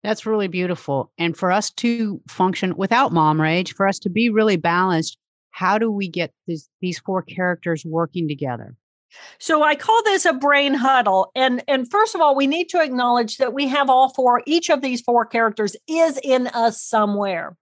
That's 0.04 0.26
really 0.26 0.48
beautiful. 0.48 1.12
And 1.18 1.36
for 1.36 1.52
us 1.52 1.72
to 1.72 2.22
function 2.30 2.76
without 2.78 3.12
mom 3.12 3.42
rage, 3.42 3.74
for 3.74 3.88
us 3.88 4.00
to 4.00 4.10
be 4.10 4.30
really 4.30 4.56
balanced, 4.56 5.18
how 5.52 5.78
do 5.78 5.92
we 5.92 6.08
get 6.08 6.32
these, 6.48 6.70
these 6.82 7.00
four 7.00 7.22
characters 7.22 7.84
working 7.86 8.28
together? 8.28 8.76
So 9.40 9.64
I 9.64 9.76
call 9.76 10.04
this 10.04 10.26
a 10.26 10.34
brain 10.34 10.74
huddle. 10.74 11.32
And 11.36 11.64
and 11.68 11.90
first 11.90 12.16
of 12.16 12.22
all, 12.22 12.36
we 12.36 12.48
need 12.48 12.70
to 12.70 12.82
acknowledge 12.82 13.38
that 13.38 13.54
we 13.54 13.68
have 13.68 13.90
all 13.90 14.14
four 14.14 14.44
each 14.46 14.70
of 14.70 14.82
these 14.82 15.02
four 15.02 15.26
characters 15.26 15.76
is 15.88 16.20
in 16.24 16.48
us 16.48 16.82
somewhere. 16.82 17.58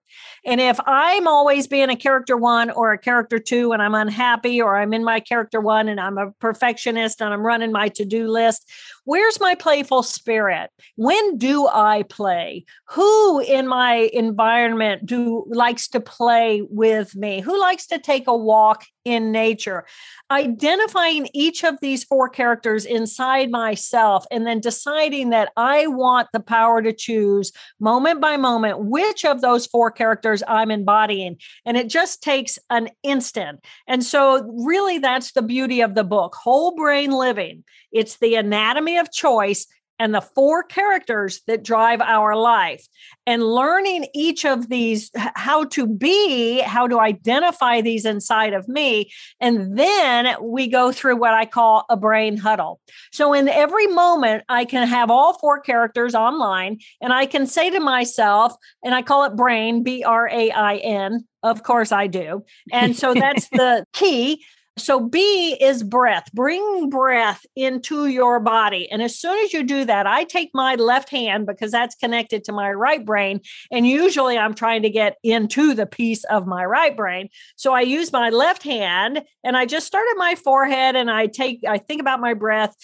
And 0.45 0.62
if 0.62 0.80
I'm 0.86 1.27
always 1.27 1.67
being 1.67 1.89
a 1.89 1.95
character 1.95 2.38
one 2.38 2.69
or 2.69 2.93
a 2.93 2.97
character 2.97 3.39
two 3.39 3.73
and 3.73 3.82
I'm 3.82 3.95
unhappy, 3.95 4.62
or 4.62 4.77
I'm 4.77 4.93
in 4.93 5.03
my 5.03 5.19
character 5.19 5.60
one 5.60 5.89
and 5.89 5.99
I'm 5.99 6.17
a 6.17 6.32
perfectionist 6.39 7.21
and 7.21 7.34
I'm 7.34 7.45
running 7.45 7.71
my 7.71 7.89
to 7.89 8.06
do 8.06 8.27
list, 8.27 8.69
where's 9.06 9.39
my 9.39 9.56
playful 9.56 10.03
spirit? 10.03 10.69
When 10.95 11.38
do 11.38 11.67
I 11.67 12.03
play? 12.03 12.65
Who 12.89 13.39
in 13.39 13.67
my 13.67 14.10
environment 14.13 15.06
do 15.06 15.45
likes 15.49 15.88
to 15.89 15.99
play 15.99 16.62
with 16.69 17.15
me? 17.15 17.41
Who 17.41 17.60
likes 17.60 17.88
to 17.88 17.99
take 17.99 18.27
a 18.27 18.36
walk 18.36 18.86
in 19.06 19.32
nature? 19.32 19.86
Identifying 20.32 21.30
each 21.34 21.63
of 21.63 21.80
these 21.82 22.03
four 22.03 22.30
characters 22.30 22.86
inside 22.86 23.49
myself 23.49 24.25
and 24.32 24.45
then 24.45 24.60
deciding 24.60 25.30
that 25.30 25.51
I 25.56 25.88
want 25.88 26.27
the 26.34 26.39
power 26.39 26.82
to 26.82 26.93
choose 26.93 27.51
moment 27.80 28.21
by 28.21 28.38
moment 28.38 28.80
which 28.80 29.25
of 29.25 29.41
those 29.41 29.65
four 29.65 29.91
characters 29.91 30.06
characters 30.07 30.41
I'm 30.47 30.71
embodying. 30.71 31.37
And 31.65 31.75
it 31.75 31.89
just 31.89 32.23
takes 32.23 32.57
an 32.69 32.89
instant. 33.03 33.65
And 33.87 34.03
so, 34.03 34.43
really, 34.65 34.99
that's 34.99 35.33
the 35.33 35.41
beauty 35.41 35.81
of 35.81 35.95
the 35.95 36.03
book 36.03 36.35
whole 36.35 36.75
brain 36.75 37.11
living. 37.11 37.63
It's 37.91 38.17
the 38.17 38.35
anatomy 38.35 38.97
of 38.97 39.11
choice 39.11 39.67
and 39.99 40.13
the 40.13 40.21
four 40.21 40.63
characters 40.63 41.41
that 41.47 41.63
drive 41.63 42.01
our 42.01 42.36
life. 42.36 42.88
And 43.25 43.43
learning 43.43 44.07
each 44.13 44.45
of 44.45 44.69
these 44.69 45.12
how 45.15 45.65
to 45.65 45.86
be 45.86 46.60
how 46.60 46.88
to 46.88 46.99
identify 46.99 47.81
these 47.81 48.05
inside 48.05 48.53
of 48.53 48.67
me. 48.67 49.12
And 49.41 49.77
then 49.77 50.36
we 50.41 50.67
go 50.67 50.91
through 50.91 51.17
what 51.17 51.33
i 51.33 51.45
call 51.45 51.86
a 51.89 51.97
brain 51.97 52.38
huddle. 52.38 52.79
So 53.12 53.33
in 53.33 53.49
every 53.49 53.88
moment 53.88 54.43
i 54.49 54.65
can 54.65 54.88
have 54.88 55.12
all 55.12 55.33
four 55.33 55.60
characters 55.60 56.15
online 56.15 56.79
and 57.01 57.12
i 57.12 57.25
can 57.25 57.45
say 57.45 57.69
to 57.69 57.79
myself 57.79 58.53
and 58.83 58.95
i 58.95 59.01
call 59.01 59.25
it 59.25 59.36
brain 59.36 59.83
b 59.83 60.03
r 60.03 60.29
a 60.29 60.51
i 60.51 60.77
n 60.77 61.25
of 61.43 61.63
course 61.63 61.91
I 61.91 62.07
do. 62.07 62.43
And 62.71 62.95
so 62.95 63.13
that's 63.13 63.47
the 63.51 63.86
key 63.93 64.43
so 64.77 64.99
B 64.99 65.57
is 65.59 65.83
breath. 65.83 66.31
Bring 66.33 66.89
breath 66.89 67.45
into 67.55 68.07
your 68.07 68.39
body. 68.39 68.89
And 68.91 69.01
as 69.01 69.17
soon 69.17 69.37
as 69.43 69.53
you 69.53 69.63
do 69.63 69.85
that, 69.85 70.07
I 70.07 70.23
take 70.23 70.51
my 70.53 70.75
left 70.75 71.09
hand 71.09 71.45
because 71.45 71.71
that's 71.71 71.95
connected 71.95 72.43
to 72.45 72.51
my 72.51 72.71
right 72.71 73.05
brain. 73.05 73.41
And 73.71 73.87
usually 73.87 74.37
I'm 74.37 74.53
trying 74.53 74.83
to 74.83 74.89
get 74.89 75.17
into 75.23 75.73
the 75.73 75.85
piece 75.85 76.23
of 76.25 76.47
my 76.47 76.63
right 76.65 76.95
brain. 76.95 77.29
So 77.55 77.73
I 77.73 77.81
use 77.81 78.11
my 78.11 78.29
left 78.29 78.63
hand 78.63 79.23
and 79.43 79.57
I 79.57 79.65
just 79.65 79.87
start 79.87 80.05
at 80.11 80.17
my 80.17 80.35
forehead 80.35 80.95
and 80.95 81.09
I 81.09 81.27
take, 81.27 81.63
I 81.67 81.77
think 81.77 82.01
about 82.01 82.19
my 82.19 82.33
breath. 82.33 82.75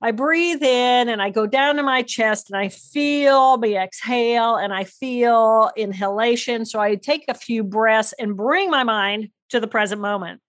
I 0.00 0.12
breathe 0.12 0.62
in 0.62 1.08
and 1.08 1.20
I 1.20 1.30
go 1.30 1.46
down 1.46 1.76
to 1.76 1.82
my 1.82 2.02
chest 2.02 2.50
and 2.50 2.58
I 2.58 2.68
feel 2.68 3.58
the 3.58 3.76
exhale 3.76 4.54
and 4.54 4.72
I 4.72 4.84
feel 4.84 5.70
inhalation. 5.76 6.64
So 6.66 6.78
I 6.78 6.94
take 6.94 7.24
a 7.26 7.34
few 7.34 7.64
breaths 7.64 8.14
and 8.18 8.36
bring 8.36 8.70
my 8.70 8.84
mind 8.84 9.30
to 9.50 9.58
the 9.58 9.66
present 9.66 10.00
moment. 10.00 10.40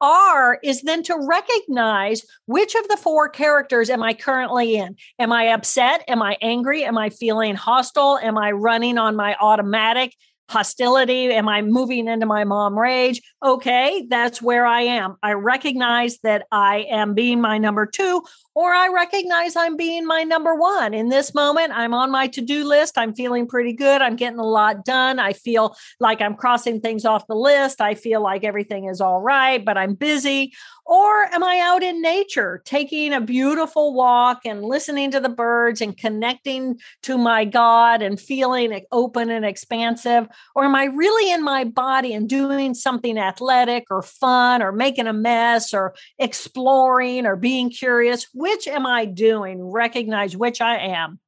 R 0.00 0.58
is 0.62 0.82
then 0.82 1.02
to 1.04 1.16
recognize 1.18 2.24
which 2.46 2.74
of 2.74 2.88
the 2.88 2.96
four 2.96 3.28
characters 3.28 3.90
am 3.90 4.02
I 4.02 4.14
currently 4.14 4.76
in? 4.76 4.96
Am 5.18 5.32
I 5.32 5.48
upset? 5.48 6.04
Am 6.08 6.22
I 6.22 6.36
angry? 6.42 6.84
Am 6.84 6.98
I 6.98 7.10
feeling 7.10 7.54
hostile? 7.54 8.18
Am 8.22 8.36
I 8.36 8.52
running 8.52 8.98
on 8.98 9.16
my 9.16 9.36
automatic? 9.40 10.14
Hostility? 10.48 11.32
Am 11.32 11.48
I 11.48 11.62
moving 11.62 12.08
into 12.08 12.26
my 12.26 12.44
mom 12.44 12.78
rage? 12.78 13.22
Okay, 13.42 14.06
that's 14.08 14.42
where 14.42 14.66
I 14.66 14.82
am. 14.82 15.16
I 15.22 15.32
recognize 15.32 16.18
that 16.22 16.46
I 16.52 16.86
am 16.90 17.14
being 17.14 17.40
my 17.40 17.58
number 17.58 17.86
two, 17.86 18.22
or 18.54 18.72
I 18.72 18.88
recognize 18.88 19.56
I'm 19.56 19.76
being 19.76 20.06
my 20.06 20.22
number 20.22 20.54
one. 20.54 20.94
In 20.94 21.08
this 21.08 21.34
moment, 21.34 21.72
I'm 21.74 21.94
on 21.94 22.10
my 22.10 22.28
to 22.28 22.40
do 22.40 22.64
list. 22.64 22.96
I'm 22.96 23.14
feeling 23.14 23.46
pretty 23.48 23.72
good. 23.72 24.00
I'm 24.00 24.16
getting 24.16 24.38
a 24.38 24.46
lot 24.46 24.84
done. 24.84 25.18
I 25.18 25.32
feel 25.32 25.76
like 25.98 26.20
I'm 26.20 26.36
crossing 26.36 26.80
things 26.80 27.04
off 27.04 27.26
the 27.26 27.34
list. 27.34 27.80
I 27.80 27.94
feel 27.94 28.22
like 28.22 28.44
everything 28.44 28.86
is 28.86 29.00
all 29.00 29.20
right, 29.20 29.64
but 29.64 29.76
I'm 29.76 29.94
busy. 29.94 30.52
Or 30.86 31.24
am 31.32 31.42
I 31.42 31.60
out 31.60 31.82
in 31.82 32.02
nature 32.02 32.60
taking 32.64 33.14
a 33.14 33.20
beautiful 33.20 33.94
walk 33.94 34.40
and 34.44 34.62
listening 34.62 35.10
to 35.12 35.20
the 35.20 35.30
birds 35.30 35.80
and 35.80 35.96
connecting 35.96 36.78
to 37.04 37.16
my 37.16 37.46
God 37.46 38.02
and 38.02 38.20
feeling 38.20 38.78
open 38.92 39.30
and 39.30 39.46
expansive? 39.46 40.28
Or 40.54 40.64
am 40.64 40.74
I 40.74 40.84
really 40.84 41.32
in 41.32 41.42
my 41.42 41.64
body 41.64 42.12
and 42.12 42.28
doing 42.28 42.74
something 42.74 43.16
athletic 43.16 43.84
or 43.90 44.02
fun 44.02 44.62
or 44.62 44.72
making 44.72 45.06
a 45.06 45.14
mess 45.14 45.72
or 45.72 45.94
exploring 46.18 47.24
or 47.24 47.36
being 47.36 47.70
curious? 47.70 48.26
Which 48.34 48.68
am 48.68 48.86
I 48.86 49.06
doing? 49.06 49.62
Recognize 49.62 50.36
which 50.36 50.60
I 50.60 50.76
am. 50.76 51.18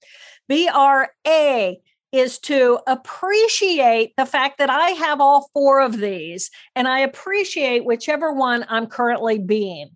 BRA 0.49 1.77
is 2.13 2.39
to 2.39 2.79
appreciate 2.87 4.15
the 4.17 4.27
fact 4.27 4.59
that 4.59 4.71
I 4.71 4.91
have 4.91 5.21
all 5.21 5.49
four 5.53 5.81
of 5.81 5.99
these 5.99 6.51
and 6.75 6.87
I 6.87 7.01
appreciate 7.01 7.85
whichever 7.85 8.33
one 8.33 8.65
I'm 8.69 8.87
currently 8.87 9.39
being. 9.39 9.91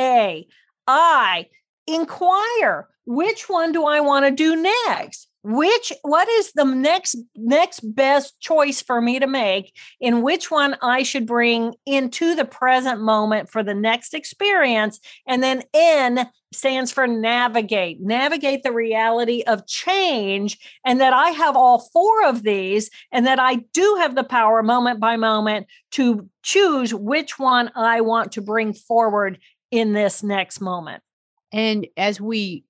A, 0.00 0.46
I 0.86 1.46
inquire 1.86 2.88
which 3.06 3.48
one 3.48 3.72
do 3.72 3.84
I 3.84 4.00
want 4.00 4.24
to 4.26 4.30
do 4.30 4.56
next? 4.56 5.23
Which 5.44 5.92
what 6.00 6.26
is 6.26 6.52
the 6.52 6.64
next 6.64 7.16
next 7.36 7.80
best 7.94 8.40
choice 8.40 8.80
for 8.80 9.02
me 9.02 9.18
to 9.18 9.26
make 9.26 9.76
in 10.00 10.22
which 10.22 10.50
one 10.50 10.74
I 10.80 11.02
should 11.02 11.26
bring 11.26 11.74
into 11.84 12.34
the 12.34 12.46
present 12.46 13.02
moment 13.02 13.50
for 13.50 13.62
the 13.62 13.74
next 13.74 14.14
experience? 14.14 15.00
And 15.26 15.42
then 15.42 15.62
N 15.74 16.30
stands 16.52 16.90
for 16.92 17.06
navigate 17.06 18.00
navigate 18.00 18.62
the 18.62 18.72
reality 18.72 19.42
of 19.46 19.66
change 19.66 20.58
and 20.84 21.00
that 21.00 21.12
I 21.12 21.30
have 21.30 21.56
all 21.56 21.90
four 21.92 22.24
of 22.24 22.42
these 22.42 22.88
and 23.12 23.26
that 23.26 23.38
I 23.38 23.56
do 23.74 23.96
have 24.00 24.14
the 24.14 24.24
power 24.24 24.62
moment 24.62 24.98
by 24.98 25.16
moment 25.16 25.66
to 25.92 26.28
choose 26.42 26.94
which 26.94 27.38
one 27.38 27.70
I 27.76 28.00
want 28.00 28.32
to 28.32 28.40
bring 28.40 28.72
forward 28.72 29.38
in 29.70 29.92
this 29.92 30.22
next 30.22 30.62
moment. 30.62 31.02
And 31.52 31.86
as 31.98 32.18
we 32.18 32.64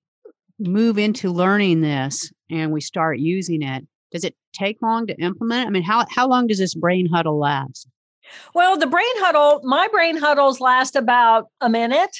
move 0.59 0.97
into 0.97 1.31
learning 1.31 1.81
this 1.81 2.31
and 2.49 2.71
we 2.71 2.81
start 2.81 3.19
using 3.19 3.61
it, 3.61 3.85
does 4.11 4.23
it 4.23 4.35
take 4.53 4.81
long 4.81 5.07
to 5.07 5.15
implement? 5.15 5.67
I 5.67 5.69
mean, 5.71 5.83
how 5.83 6.05
how 6.09 6.27
long 6.27 6.47
does 6.47 6.59
this 6.59 6.73
brain 6.73 7.07
huddle 7.07 7.39
last? 7.39 7.87
Well, 8.53 8.77
the 8.77 8.87
brain 8.87 9.05
huddle, 9.17 9.61
my 9.63 9.87
brain 9.87 10.17
huddles 10.17 10.59
last 10.59 10.95
about 10.95 11.47
a 11.61 11.69
minute. 11.69 12.17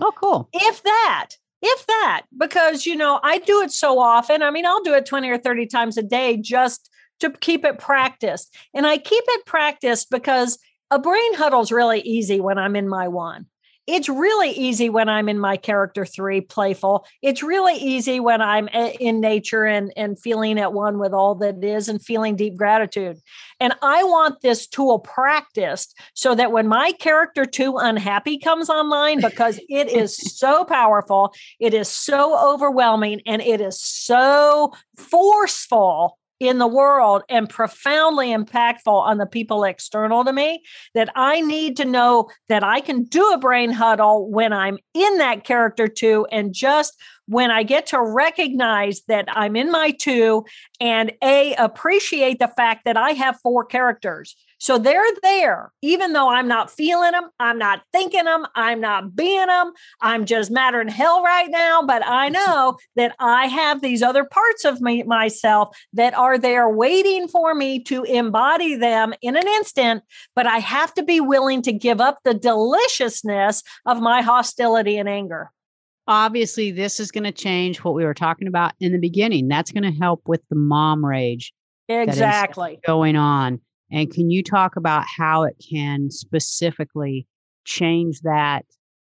Oh, 0.00 0.12
cool. 0.16 0.48
If 0.52 0.82
that, 0.82 1.30
if 1.60 1.86
that, 1.86 2.22
because 2.36 2.86
you 2.86 2.96
know, 2.96 3.20
I 3.22 3.38
do 3.38 3.60
it 3.62 3.70
so 3.70 3.98
often. 3.98 4.42
I 4.42 4.50
mean, 4.50 4.66
I'll 4.66 4.82
do 4.82 4.94
it 4.94 5.06
20 5.06 5.28
or 5.28 5.38
30 5.38 5.66
times 5.66 5.98
a 5.98 6.02
day 6.02 6.36
just 6.36 6.90
to 7.20 7.30
keep 7.30 7.64
it 7.64 7.78
practiced. 7.78 8.54
And 8.74 8.86
I 8.86 8.98
keep 8.98 9.24
it 9.26 9.46
practiced 9.46 10.10
because 10.10 10.58
a 10.90 10.98
brain 10.98 11.34
huddle 11.34 11.60
is 11.60 11.72
really 11.72 12.00
easy 12.00 12.40
when 12.40 12.58
I'm 12.58 12.76
in 12.76 12.88
my 12.88 13.08
one. 13.08 13.46
It's 13.86 14.08
really 14.08 14.50
easy 14.50 14.88
when 14.88 15.08
I'm 15.08 15.28
in 15.28 15.40
my 15.40 15.56
character 15.56 16.04
three, 16.04 16.40
playful. 16.40 17.04
It's 17.20 17.42
really 17.42 17.74
easy 17.74 18.20
when 18.20 18.40
I'm 18.40 18.68
eh, 18.72 18.92
in 19.00 19.20
nature 19.20 19.64
and, 19.64 19.92
and 19.96 20.18
feeling 20.18 20.60
at 20.60 20.72
one 20.72 20.98
with 20.98 21.12
all 21.12 21.34
that 21.36 21.64
is 21.64 21.88
and 21.88 22.00
feeling 22.00 22.36
deep 22.36 22.56
gratitude. 22.56 23.18
And 23.58 23.74
I 23.82 24.04
want 24.04 24.40
this 24.40 24.68
tool 24.68 25.00
practiced 25.00 25.98
so 26.14 26.34
that 26.36 26.52
when 26.52 26.68
my 26.68 26.92
character 26.92 27.44
two 27.44 27.76
unhappy 27.76 28.38
comes 28.38 28.70
online, 28.70 29.20
because 29.20 29.58
it 29.68 29.88
is 29.88 30.16
so 30.16 30.64
powerful, 30.64 31.34
it 31.58 31.74
is 31.74 31.88
so 31.88 32.38
overwhelming, 32.54 33.20
and 33.26 33.42
it 33.42 33.60
is 33.60 33.82
so 33.82 34.72
forceful 34.96 36.18
in 36.48 36.58
the 36.58 36.66
world 36.66 37.22
and 37.28 37.48
profoundly 37.48 38.28
impactful 38.28 38.88
on 38.88 39.18
the 39.18 39.26
people 39.26 39.62
external 39.62 40.24
to 40.24 40.32
me 40.32 40.62
that 40.94 41.08
I 41.14 41.40
need 41.40 41.76
to 41.76 41.84
know 41.84 42.28
that 42.48 42.64
I 42.64 42.80
can 42.80 43.04
do 43.04 43.32
a 43.32 43.38
brain 43.38 43.70
huddle 43.70 44.28
when 44.28 44.52
I'm 44.52 44.78
in 44.92 45.18
that 45.18 45.44
character 45.44 45.86
too. 45.86 46.26
And 46.32 46.52
just 46.52 47.00
when 47.26 47.50
I 47.50 47.62
get 47.62 47.86
to 47.86 48.02
recognize 48.02 49.02
that 49.08 49.26
I'm 49.28 49.54
in 49.54 49.70
my 49.70 49.92
two 49.92 50.44
and 50.80 51.12
A, 51.22 51.54
appreciate 51.54 52.40
the 52.40 52.48
fact 52.48 52.84
that 52.86 52.96
I 52.96 53.10
have 53.12 53.38
four 53.40 53.64
characters 53.64 54.34
so 54.62 54.78
they're 54.78 55.02
there, 55.22 55.72
even 55.82 56.12
though 56.12 56.28
I'm 56.28 56.46
not 56.46 56.70
feeling 56.70 57.10
them, 57.10 57.30
I'm 57.40 57.58
not 57.58 57.82
thinking 57.92 58.26
them, 58.26 58.46
I'm 58.54 58.80
not 58.80 59.16
being 59.16 59.48
them, 59.48 59.72
I'm 60.00 60.24
just 60.24 60.52
matter 60.52 60.80
in 60.80 60.86
hell 60.86 61.20
right 61.20 61.50
now. 61.50 61.82
But 61.82 62.06
I 62.06 62.28
know 62.28 62.78
that 62.94 63.16
I 63.18 63.46
have 63.46 63.82
these 63.82 64.04
other 64.04 64.24
parts 64.24 64.64
of 64.64 64.80
me 64.80 65.02
myself 65.02 65.76
that 65.94 66.14
are 66.14 66.38
there 66.38 66.68
waiting 66.68 67.26
for 67.26 67.56
me 67.56 67.82
to 67.82 68.04
embody 68.04 68.76
them 68.76 69.14
in 69.20 69.36
an 69.36 69.48
instant. 69.48 70.04
But 70.36 70.46
I 70.46 70.58
have 70.58 70.94
to 70.94 71.02
be 71.02 71.20
willing 71.20 71.62
to 71.62 71.72
give 71.72 72.00
up 72.00 72.20
the 72.22 72.32
deliciousness 72.32 73.64
of 73.84 74.00
my 74.00 74.22
hostility 74.22 74.96
and 74.96 75.08
anger 75.08 75.50
obviously 76.08 76.72
this 76.72 76.98
is 76.98 77.12
going 77.12 77.22
to 77.22 77.30
change 77.30 77.78
what 77.84 77.94
we 77.94 78.04
were 78.04 78.12
talking 78.12 78.48
about 78.48 78.72
in 78.80 78.90
the 78.90 78.98
beginning 78.98 79.46
that's 79.46 79.70
going 79.70 79.84
to 79.84 79.96
help 80.00 80.20
with 80.26 80.40
the 80.50 80.56
mom 80.56 81.06
rage 81.06 81.52
exactly 81.88 82.80
going 82.84 83.14
on 83.14 83.60
and 83.92 84.12
can 84.12 84.30
you 84.30 84.42
talk 84.42 84.76
about 84.76 85.04
how 85.06 85.44
it 85.44 85.62
can 85.70 86.10
specifically 86.10 87.26
change 87.64 88.20
that 88.22 88.64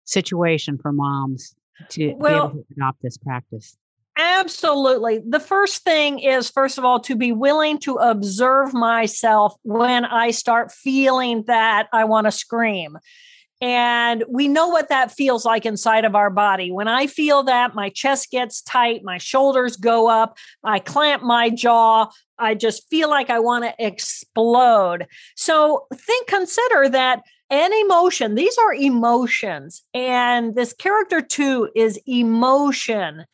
situation 0.04 0.78
for 0.78 0.92
moms 0.92 1.54
to 1.90 2.14
well, 2.14 2.48
be 2.48 2.54
able 2.54 2.64
to 2.64 2.74
adopt 2.76 3.02
this 3.02 3.18
practice? 3.18 3.76
Absolutely. 4.16 5.20
The 5.26 5.40
first 5.40 5.84
thing 5.84 6.18
is, 6.18 6.50
first 6.50 6.78
of 6.78 6.84
all, 6.84 6.98
to 7.00 7.14
be 7.14 7.32
willing 7.32 7.78
to 7.80 7.96
observe 7.96 8.72
myself 8.74 9.54
when 9.62 10.04
I 10.04 10.30
start 10.30 10.72
feeling 10.72 11.44
that 11.46 11.88
I 11.92 12.04
want 12.04 12.26
to 12.26 12.32
scream. 12.32 12.98
And 13.60 14.24
we 14.28 14.46
know 14.46 14.68
what 14.68 14.88
that 14.88 15.10
feels 15.10 15.44
like 15.44 15.66
inside 15.66 16.04
of 16.04 16.14
our 16.14 16.30
body. 16.30 16.70
When 16.70 16.86
I 16.86 17.06
feel 17.06 17.42
that, 17.44 17.74
my 17.74 17.88
chest 17.88 18.30
gets 18.30 18.62
tight, 18.62 19.02
my 19.02 19.18
shoulders 19.18 19.76
go 19.76 20.08
up, 20.08 20.38
I 20.62 20.78
clamp 20.78 21.22
my 21.22 21.50
jaw, 21.50 22.08
I 22.38 22.54
just 22.54 22.88
feel 22.88 23.10
like 23.10 23.30
I 23.30 23.40
want 23.40 23.64
to 23.64 23.74
explode. 23.84 25.06
So 25.34 25.86
think, 25.92 26.28
consider 26.28 26.88
that 26.90 27.22
an 27.50 27.72
emotion, 27.72 28.34
these 28.34 28.56
are 28.58 28.74
emotions. 28.74 29.82
And 29.94 30.54
this 30.54 30.72
character 30.72 31.20
two 31.20 31.70
is 31.74 31.98
emotion. 32.06 33.24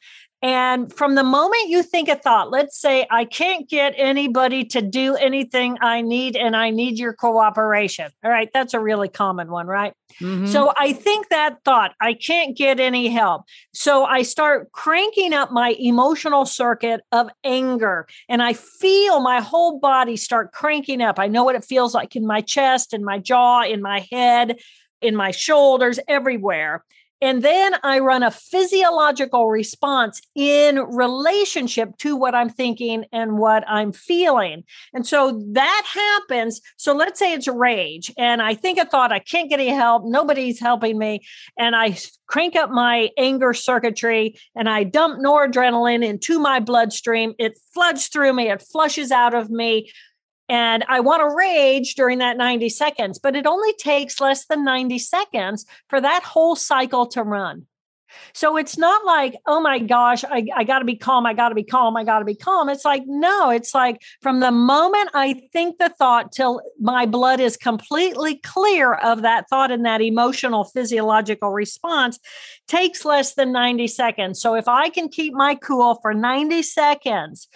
And 0.45 0.93
from 0.93 1.15
the 1.15 1.25
moment 1.25 1.71
you 1.71 1.83
think 1.83 2.11
a 2.11 2.17
thought, 2.17 2.51
let's 2.51 2.79
say, 2.79 3.07
I 3.11 3.25
can't 3.25 3.67
get 3.67 3.95
anybody 3.97 4.63
to 4.67 4.83
do 4.83 5.15
anything 5.15 5.79
I 5.81 6.03
need 6.03 6.37
and 6.37 6.55
I 6.55 6.69
need 6.69 6.99
your 6.99 7.15
cooperation. 7.15 8.11
All 8.23 8.31
right, 8.31 8.51
that's 8.53 8.75
a 8.75 8.79
really 8.79 9.09
common 9.09 9.51
one, 9.51 9.67
right? 9.67 9.95
Mm-hmm. 10.21 10.45
So 10.45 10.71
I 10.77 10.93
think 10.93 11.31
that 11.31 11.65
thought, 11.65 11.95
I 11.99 12.13
can't 12.13 12.55
get 12.55 12.79
any 12.79 13.09
help. 13.09 13.47
So 13.73 14.05
I 14.05 14.21
start 14.21 14.71
cranking 14.73 15.33
up 15.33 15.51
my 15.51 15.77
emotional 15.79 16.45
circuit 16.45 17.01
of 17.11 17.31
anger 17.43 18.07
and 18.29 18.43
I 18.43 18.53
feel 18.53 19.21
my 19.21 19.41
whole 19.41 19.79
body 19.79 20.19
start 20.19 20.53
cranking 20.53 21.01
up. 21.01 21.19
I 21.19 21.27
know 21.27 21.45
what 21.45 21.57
it 21.57 21.65
feels 21.65 21.95
like 21.95 22.17
in 22.17 22.27
my 22.27 22.43
chest, 22.43 22.93
in 22.93 23.03
my 23.03 23.19
jaw, 23.19 23.63
in 23.63 23.81
my 23.81 24.07
head, 24.13 24.59
in 25.01 25.17
my 25.17 25.31
shoulders, 25.31 25.99
everywhere. 26.07 26.85
And 27.25 27.43
then 27.43 27.75
I 27.83 28.01
run 28.01 28.23
a 28.23 28.31
physiological 28.31 29.49
response 29.49 30.21
in 30.35 30.79
relationship 30.79 31.97
to 32.01 32.17
what 32.17 32.35
I'm 32.35 32.51
thinking 32.51 33.07
and 33.13 33.39
what 33.39 33.65
I'm 33.67 33.93
feeling. 33.93 34.65
And 34.93 35.07
so 35.07 35.43
that 35.53 35.85
happens. 35.87 36.61
So 36.77 36.93
let's 36.93 37.19
say 37.19 37.33
it's 37.33 37.49
rage, 37.49 38.13
and 38.19 38.43
I 38.43 38.55
think 38.55 38.79
a 38.79 38.85
thought, 38.85 39.11
I 39.11 39.21
can't 39.21 39.49
get 39.49 39.59
any 39.59 39.71
help, 39.71 40.03
nobody's 40.05 40.61
helping 40.61 40.99
me. 40.99 41.21
And 41.59 41.75
I 41.75 41.97
crank 42.27 42.57
up 42.57 42.69
my 42.71 43.09
anger 43.17 43.55
circuitry 43.55 44.39
and 44.55 44.69
I 44.69 44.85
dump 44.85 45.19
noradrenaline 45.19 46.05
into 46.05 46.39
my 46.39 46.61
bloodstream. 46.61 47.33
It 47.39 47.59
floods 47.73 48.09
through 48.09 48.35
me, 48.35 48.51
it 48.51 48.61
flushes 48.61 49.11
out 49.11 49.33
of 49.33 49.49
me 49.49 49.91
and 50.49 50.85
I 50.89 51.01
want 51.01 51.21
to 51.21 51.35
rage 51.35 51.95
during 51.95 52.19
that 52.19 52.37
90 52.37 52.69
seconds, 52.69 53.19
but 53.19 53.37
it 53.37 53.47
only 53.47 53.73
takes 53.75 54.21
less 54.21 54.47
than 54.47 54.65
90 54.65 54.99
seconds 54.99 55.65
for 55.89 56.01
that 56.01 56.23
whole 56.23 56.57
cycle 56.57 57.07
to 57.09 57.23
run. 57.23 57.67
So 58.33 58.57
it's 58.57 58.79
not 58.79 59.05
like, 59.05 59.37
oh 59.47 59.61
my 59.61 59.79
gosh, 59.79 60.25
I, 60.25 60.47
I 60.55 60.65
got 60.65 60.81
to 60.81 60.85
be 60.85 60.97
calm. 60.97 61.27
I 61.27 61.35
got 61.35 61.49
to 61.49 61.55
be 61.55 61.65
calm. 61.65 61.97
I 61.97 62.05
got 62.05 62.21
to 62.21 62.25
be 62.25 62.35
calm. 62.35 62.69
It's 62.69 62.85
like, 62.85 63.03
no, 63.07 63.51
it's 63.51 63.75
like 63.75 64.03
from 64.21 64.41
the 64.41 64.51
moment 64.51 65.11
I 65.15 65.49
think 65.53 65.79
the 65.79 65.89
thought 65.89 66.33
till 66.33 66.63
my 66.81 67.07
blood 67.07 67.41
is 67.41 67.57
completely 67.57 68.37
clear 68.37 68.95
of 68.95 69.23
that 69.23 69.49
thought 69.49 69.71
and 69.71 69.85
that 69.85 70.01
emotional 70.01 70.65
physiological 70.65 71.51
response 71.51 72.19
takes 72.69 73.05
less 73.05 73.35
than 73.35 73.53
90 73.53 73.87
seconds. 73.89 74.41
So 74.41 74.55
if 74.55 74.69
I 74.69 74.89
can 74.89 75.09
keep 75.09 75.35
my 75.35 75.55
cool 75.55 75.97
for 75.97 76.15
90 76.15 76.63
seconds, 76.63 77.49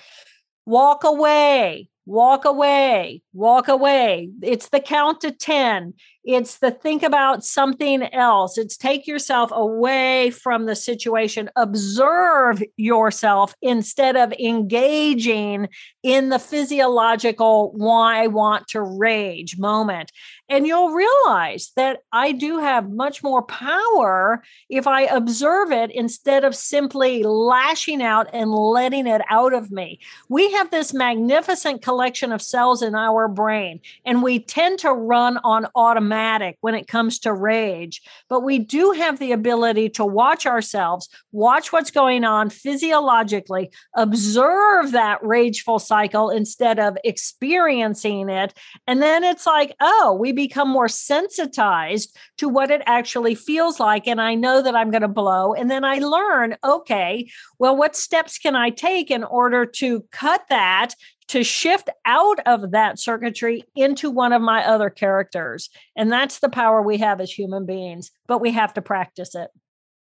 walk 0.66 1.05
away, 1.05 1.88
walk 2.08 2.46
away, 2.46 3.20
walk 3.34 3.68
away. 3.68 4.30
It's 4.40 4.70
the 4.70 4.80
count 4.80 5.20
to 5.20 5.30
10. 5.30 5.92
It's 6.24 6.56
the 6.56 6.70
think 6.70 7.02
about 7.02 7.44
something 7.44 8.02
else. 8.14 8.56
It's 8.56 8.78
take 8.78 9.06
yourself 9.06 9.50
away 9.52 10.30
from 10.30 10.64
the 10.64 10.74
situation, 10.74 11.50
observe 11.54 12.62
yourself 12.78 13.54
instead 13.60 14.16
of 14.16 14.32
engaging 14.32 15.68
in 16.02 16.30
the 16.30 16.38
physiological 16.38 17.72
why 17.72 18.22
I 18.22 18.26
want 18.28 18.68
to 18.68 18.80
rage 18.80 19.58
moment. 19.58 20.10
And 20.48 20.66
you'll 20.66 20.90
realize 20.90 21.72
that 21.76 22.00
I 22.12 22.32
do 22.32 22.58
have 22.58 22.90
much 22.90 23.22
more 23.22 23.42
power 23.42 24.42
if 24.70 24.87
I 24.87 25.02
observe 25.02 25.72
it 25.72 25.90
instead 25.90 26.44
of 26.44 26.54
simply 26.54 27.22
lashing 27.22 28.02
out 28.02 28.28
and 28.32 28.50
letting 28.50 29.06
it 29.06 29.20
out 29.28 29.52
of 29.52 29.70
me. 29.70 30.00
We 30.28 30.52
have 30.52 30.70
this 30.70 30.94
magnificent 30.94 31.82
collection 31.82 32.32
of 32.32 32.40
cells 32.40 32.82
in 32.82 32.94
our 32.94 33.28
brain, 33.28 33.80
and 34.04 34.22
we 34.22 34.38
tend 34.38 34.78
to 34.80 34.92
run 34.92 35.38
on 35.44 35.66
automatic 35.74 36.56
when 36.61 36.74
it 36.74 36.88
comes 36.88 37.18
to 37.20 37.32
rage, 37.32 38.02
but 38.28 38.40
we 38.40 38.58
do 38.58 38.92
have 38.92 39.18
the 39.18 39.32
ability 39.32 39.90
to 39.90 40.04
watch 40.04 40.46
ourselves, 40.46 41.08
watch 41.32 41.72
what's 41.72 41.90
going 41.90 42.24
on 42.24 42.50
physiologically, 42.50 43.70
observe 43.94 44.92
that 44.92 45.22
rageful 45.22 45.78
cycle 45.78 46.30
instead 46.30 46.78
of 46.78 46.96
experiencing 47.04 48.28
it. 48.28 48.54
And 48.87 49.02
then 49.02 49.24
it's 49.24 49.46
like, 49.46 49.74
oh, 49.80 50.16
we 50.18 50.32
become 50.38 50.68
more 50.68 50.87
sensitized 50.87 52.16
to 52.37 52.48
what 52.48 52.70
it 52.70 52.81
actually 52.87 53.35
feels 53.35 53.81
like. 53.81 54.07
And 54.07 54.20
I 54.20 54.37
know 54.37 54.62
that 54.62 54.77
I'm 54.77 54.92
going 54.92 55.03
to 55.03 55.09
blow. 55.09 55.53
And 55.53 55.68
then 55.68 55.85
I 55.85 55.98
learn, 55.98 56.57
okay, 56.62 57.29
well, 57.59 57.77
what 57.77 57.96
steps 57.96 58.38
can 58.38 58.55
I 58.55 58.70
take 58.70 59.11
in 59.11 59.24
order 59.24 59.66
to 59.66 60.05
cut 60.12 60.44
that 60.48 60.94
to 61.27 61.42
shift 61.42 61.90
out 62.07 62.38
of 62.46 62.70
that 62.70 63.01
circuitry 63.01 63.64
into 63.74 64.11
one 64.12 64.33
of 64.33 64.40
my 64.40 64.64
other 64.64 64.90
characters. 64.90 65.70
And 65.96 66.12
that's 66.12 66.38
the 66.38 66.48
power 66.48 66.83
we 66.83 66.98
have 66.98 67.20
as 67.20 67.33
human 67.33 67.66
beings, 67.66 68.12
but 68.29 68.40
we 68.40 68.53
have 68.53 68.72
to 68.74 68.81
practice 68.81 69.35
it. 69.35 69.51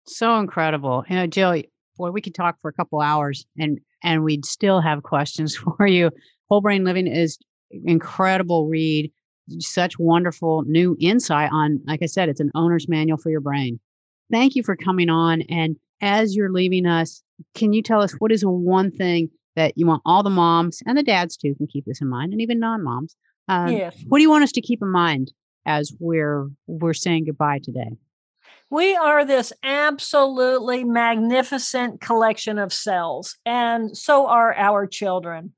So 0.07 0.39
incredible. 0.39 1.03
You 1.09 1.17
know, 1.17 1.27
Jill, 1.27 1.61
boy, 1.97 2.11
we 2.11 2.21
could 2.21 2.35
talk 2.35 2.55
for 2.61 2.69
a 2.69 2.73
couple 2.73 3.01
hours 3.01 3.45
and 3.59 3.81
and 4.01 4.23
we'd 4.23 4.45
still 4.45 4.79
have 4.79 5.03
questions 5.03 5.55
for 5.77 5.85
you. 5.85 6.09
Whole 6.49 6.61
Brain 6.61 6.85
Living 6.85 7.07
is 7.07 7.37
incredible 7.69 8.67
read, 8.67 9.11
such 9.59 9.99
wonderful 9.99 10.63
new 10.67 10.95
insight 10.99 11.51
on, 11.51 11.79
like 11.85 12.01
I 12.01 12.07
said, 12.07 12.29
it's 12.29 12.39
an 12.39 12.51
owner's 12.55 12.87
manual 12.87 13.17
for 13.17 13.29
your 13.29 13.41
brain. 13.41 13.79
Thank 14.31 14.55
you 14.55 14.63
for 14.63 14.75
coming 14.75 15.09
on. 15.09 15.41
And 15.43 15.77
as 16.01 16.35
you're 16.35 16.51
leaving 16.51 16.85
us, 16.85 17.21
can 17.55 17.73
you 17.73 17.81
tell 17.81 18.01
us 18.01 18.13
what 18.13 18.31
is 18.31 18.43
one 18.43 18.91
thing 18.91 19.29
that 19.55 19.77
you 19.77 19.85
want 19.85 20.01
all 20.05 20.23
the 20.23 20.29
moms 20.29 20.81
and 20.85 20.97
the 20.97 21.03
dads 21.03 21.37
too 21.37 21.55
can 21.55 21.67
keep 21.67 21.85
this 21.85 22.01
in 22.01 22.07
mind, 22.07 22.31
and 22.31 22.41
even 22.41 22.59
non-moms. 22.59 23.15
Um, 23.47 23.69
yes. 23.69 23.97
What 24.07 24.19
do 24.19 24.23
you 24.23 24.29
want 24.29 24.43
us 24.43 24.51
to 24.53 24.61
keep 24.61 24.81
in 24.81 24.89
mind 24.89 25.31
as 25.65 25.93
we're 25.99 26.49
we're 26.67 26.93
saying 26.93 27.25
goodbye 27.25 27.59
today? 27.63 27.97
We 28.69 28.95
are 28.95 29.25
this 29.25 29.51
absolutely 29.63 30.85
magnificent 30.85 31.99
collection 31.99 32.57
of 32.57 32.71
cells, 32.71 33.37
and 33.45 33.95
so 33.97 34.27
are 34.27 34.53
our 34.53 34.87
children. 34.87 35.53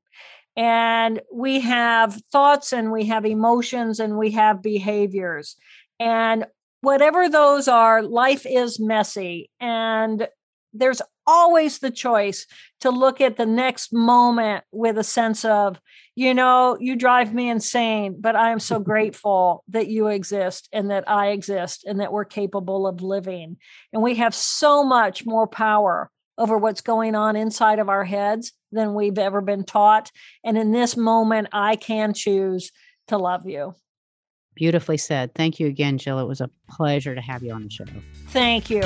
And 0.56 1.22
we 1.34 1.62
have 1.62 2.22
thoughts, 2.32 2.74
and 2.74 2.92
we 2.92 3.06
have 3.06 3.26
emotions, 3.26 4.00
and 4.00 4.18
we 4.18 4.32
have 4.32 4.62
behaviors. 4.62 5.56
And 6.00 6.46
whatever 6.82 7.30
those 7.30 7.68
are, 7.68 8.04
life 8.04 8.46
is 8.46 8.80
messy. 8.80 9.50
And 9.60 10.28
there's 10.74 11.02
always 11.26 11.80
the 11.80 11.92
choice 11.92 12.46
to 12.82 12.89
look 12.89 13.22
at 13.22 13.38
the 13.38 13.46
next 13.46 13.94
moment 13.94 14.63
with 14.72 14.98
a 14.98 15.04
sense 15.04 15.46
of, 15.46 15.80
you 16.16 16.34
know, 16.34 16.78
you 16.80 16.96
drive 16.96 17.34
me 17.34 17.50
insane, 17.50 18.18
but 18.20 18.36
I 18.36 18.52
am 18.52 18.60
so 18.60 18.80
grateful 18.92 19.63
that 19.70 19.88
you 19.88 20.08
exist 20.08 20.68
and 20.74 20.92
that 20.92 21.08
I 21.08 21.30
exist 21.30 21.86
and 21.86 22.00
that 22.00 22.12
we're 22.12 22.26
capable 22.26 22.86
of 22.86 23.02
living. 23.02 23.58
And 23.94 24.02
we 24.02 24.16
have 24.16 24.36
so 24.36 24.84
much 24.84 25.26
more 25.26 25.48
power 25.48 26.12
over 26.38 26.58
what's 26.58 26.82
going 26.82 27.16
on 27.16 27.36
inside 27.36 27.80
of 27.80 27.89
our 27.89 28.04
heads 28.04 28.52
than 28.74 28.94
we've 28.94 29.18
ever 29.18 29.42
been 29.42 29.64
taught. 29.64 30.12
And 30.44 30.58
in 30.58 30.72
this 30.72 30.98
moment, 30.98 31.50
I 31.52 31.76
can 31.76 32.14
choose 32.14 32.72
to 33.08 33.18
love 33.18 33.46
you. 33.46 33.76
Beautifully 34.56 34.98
said. 34.98 35.34
Thank 35.34 35.60
you 35.60 35.68
again, 35.68 35.98
Jill. 35.98 36.20
It 36.20 36.28
was 36.28 36.42
a 36.42 36.50
pleasure 36.70 37.16
to 37.16 37.22
have 37.22 37.44
you 37.44 37.52
on 37.54 37.64
the 37.64 37.70
show. 37.70 37.86
Thank 38.28 38.70
you. 38.70 38.82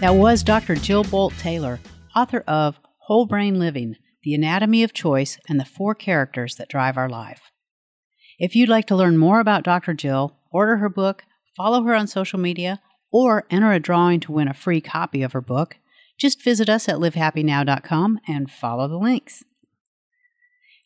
That 0.00 0.16
was 0.16 0.42
Dr. 0.42 0.74
Jill 0.74 1.04
Bolte 1.04 1.38
Taylor, 1.38 1.78
author 2.16 2.42
of 2.48 2.78
Whole 2.98 3.26
Brain 3.26 3.58
Living 3.58 3.96
The 4.24 4.34
Anatomy 4.34 4.82
of 4.82 4.92
Choice 4.92 5.38
and 5.48 5.60
the 5.60 5.64
Four 5.64 5.94
Characters 5.94 6.56
That 6.56 6.68
Drive 6.68 6.96
Our 6.96 7.08
Life. 7.08 7.52
If 8.38 8.56
you'd 8.56 8.68
like 8.68 8.86
to 8.86 8.96
learn 8.96 9.16
more 9.16 9.38
about 9.38 9.62
Dr. 9.62 9.94
Jill, 9.94 10.36
order 10.50 10.78
her 10.78 10.88
book, 10.88 11.22
follow 11.56 11.84
her 11.84 11.94
on 11.94 12.08
social 12.08 12.40
media, 12.40 12.80
or 13.12 13.46
enter 13.50 13.70
a 13.70 13.78
drawing 13.78 14.18
to 14.20 14.32
win 14.32 14.48
a 14.48 14.54
free 14.54 14.80
copy 14.80 15.22
of 15.22 15.32
her 15.32 15.40
book, 15.40 15.76
just 16.18 16.42
visit 16.42 16.68
us 16.68 16.88
at 16.88 16.96
livehappynow.com 16.96 18.20
and 18.26 18.50
follow 18.50 18.88
the 18.88 18.96
links. 18.96 19.44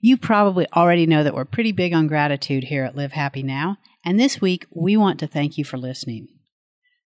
You 0.01 0.17
probably 0.17 0.67
already 0.75 1.07
know 1.07 1.25
that 1.25 1.35
we're 1.35 1.45
pretty 1.45 1.73
big 1.73 1.95
on 1.95 2.07
gratitude 2.07 2.65
here 2.65 2.85
at 2.85 2.97
Live 2.97 3.13
Happy 3.13 3.43
Now, 3.43 3.79
and 4.05 4.21
this 4.21 4.41
week 4.41 4.67
we 4.71 4.97
want 4.97 5.19
to 5.21 5.27
thank 5.27 5.57
you 5.57 5.65
for 5.65 5.79
listening. 5.79 6.29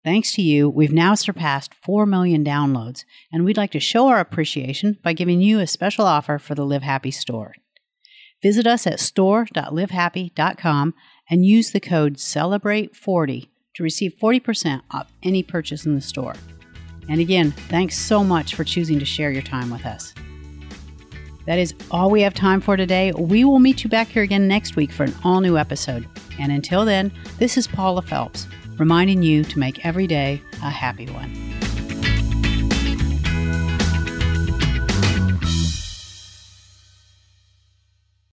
Thanks 0.03 0.33
to 0.33 0.41
you, 0.41 0.69
we've 0.69 0.93
now 0.93 1.13
surpassed 1.13 1.73
4 1.75 2.05
million 2.05 2.43
downloads, 2.43 3.03
and 3.31 3.43
we'd 3.43 3.57
like 3.57 3.71
to 3.71 3.79
show 3.79 4.07
our 4.07 4.19
appreciation 4.19 4.97
by 5.03 5.13
giving 5.13 5.41
you 5.41 5.59
a 5.59 5.67
special 5.67 6.05
offer 6.05 6.39
for 6.39 6.55
the 6.55 6.65
Live 6.65 6.83
Happy 6.83 7.11
store. 7.11 7.53
Visit 8.41 8.65
us 8.65 8.87
at 8.87 9.01
store.livehappy.com 9.01 10.93
and 11.29 11.45
use 11.45 11.71
the 11.71 11.81
code 11.81 12.15
CELEBRATE40 12.15 13.48
to 13.79 13.83
receive 13.83 14.13
40% 14.21 14.81
off 14.91 15.09
any 15.23 15.41
purchase 15.41 15.85
in 15.85 15.95
the 15.95 16.01
store. 16.01 16.35
And 17.07 17.21
again, 17.21 17.51
thanks 17.69 17.97
so 17.97 18.25
much 18.25 18.53
for 18.53 18.65
choosing 18.65 18.99
to 18.99 19.05
share 19.05 19.31
your 19.31 19.41
time 19.41 19.71
with 19.71 19.85
us. 19.85 20.13
That 21.45 21.59
is 21.59 21.73
all 21.89 22.11
we 22.11 22.21
have 22.21 22.33
time 22.33 22.59
for 22.59 22.75
today. 22.75 23.13
We 23.13 23.45
will 23.45 23.59
meet 23.59 23.85
you 23.85 23.89
back 23.89 24.09
here 24.09 24.21
again 24.21 24.49
next 24.49 24.75
week 24.75 24.91
for 24.91 25.05
an 25.05 25.15
all 25.23 25.39
new 25.39 25.57
episode. 25.57 26.05
And 26.37 26.51
until 26.51 26.83
then, 26.83 27.09
this 27.37 27.57
is 27.57 27.67
Paula 27.67 28.01
Felps 28.01 28.47
reminding 28.77 29.23
you 29.23 29.45
to 29.45 29.59
make 29.59 29.85
every 29.85 30.07
day 30.07 30.41
a 30.61 30.69
happy 30.69 31.05
one. 31.05 31.68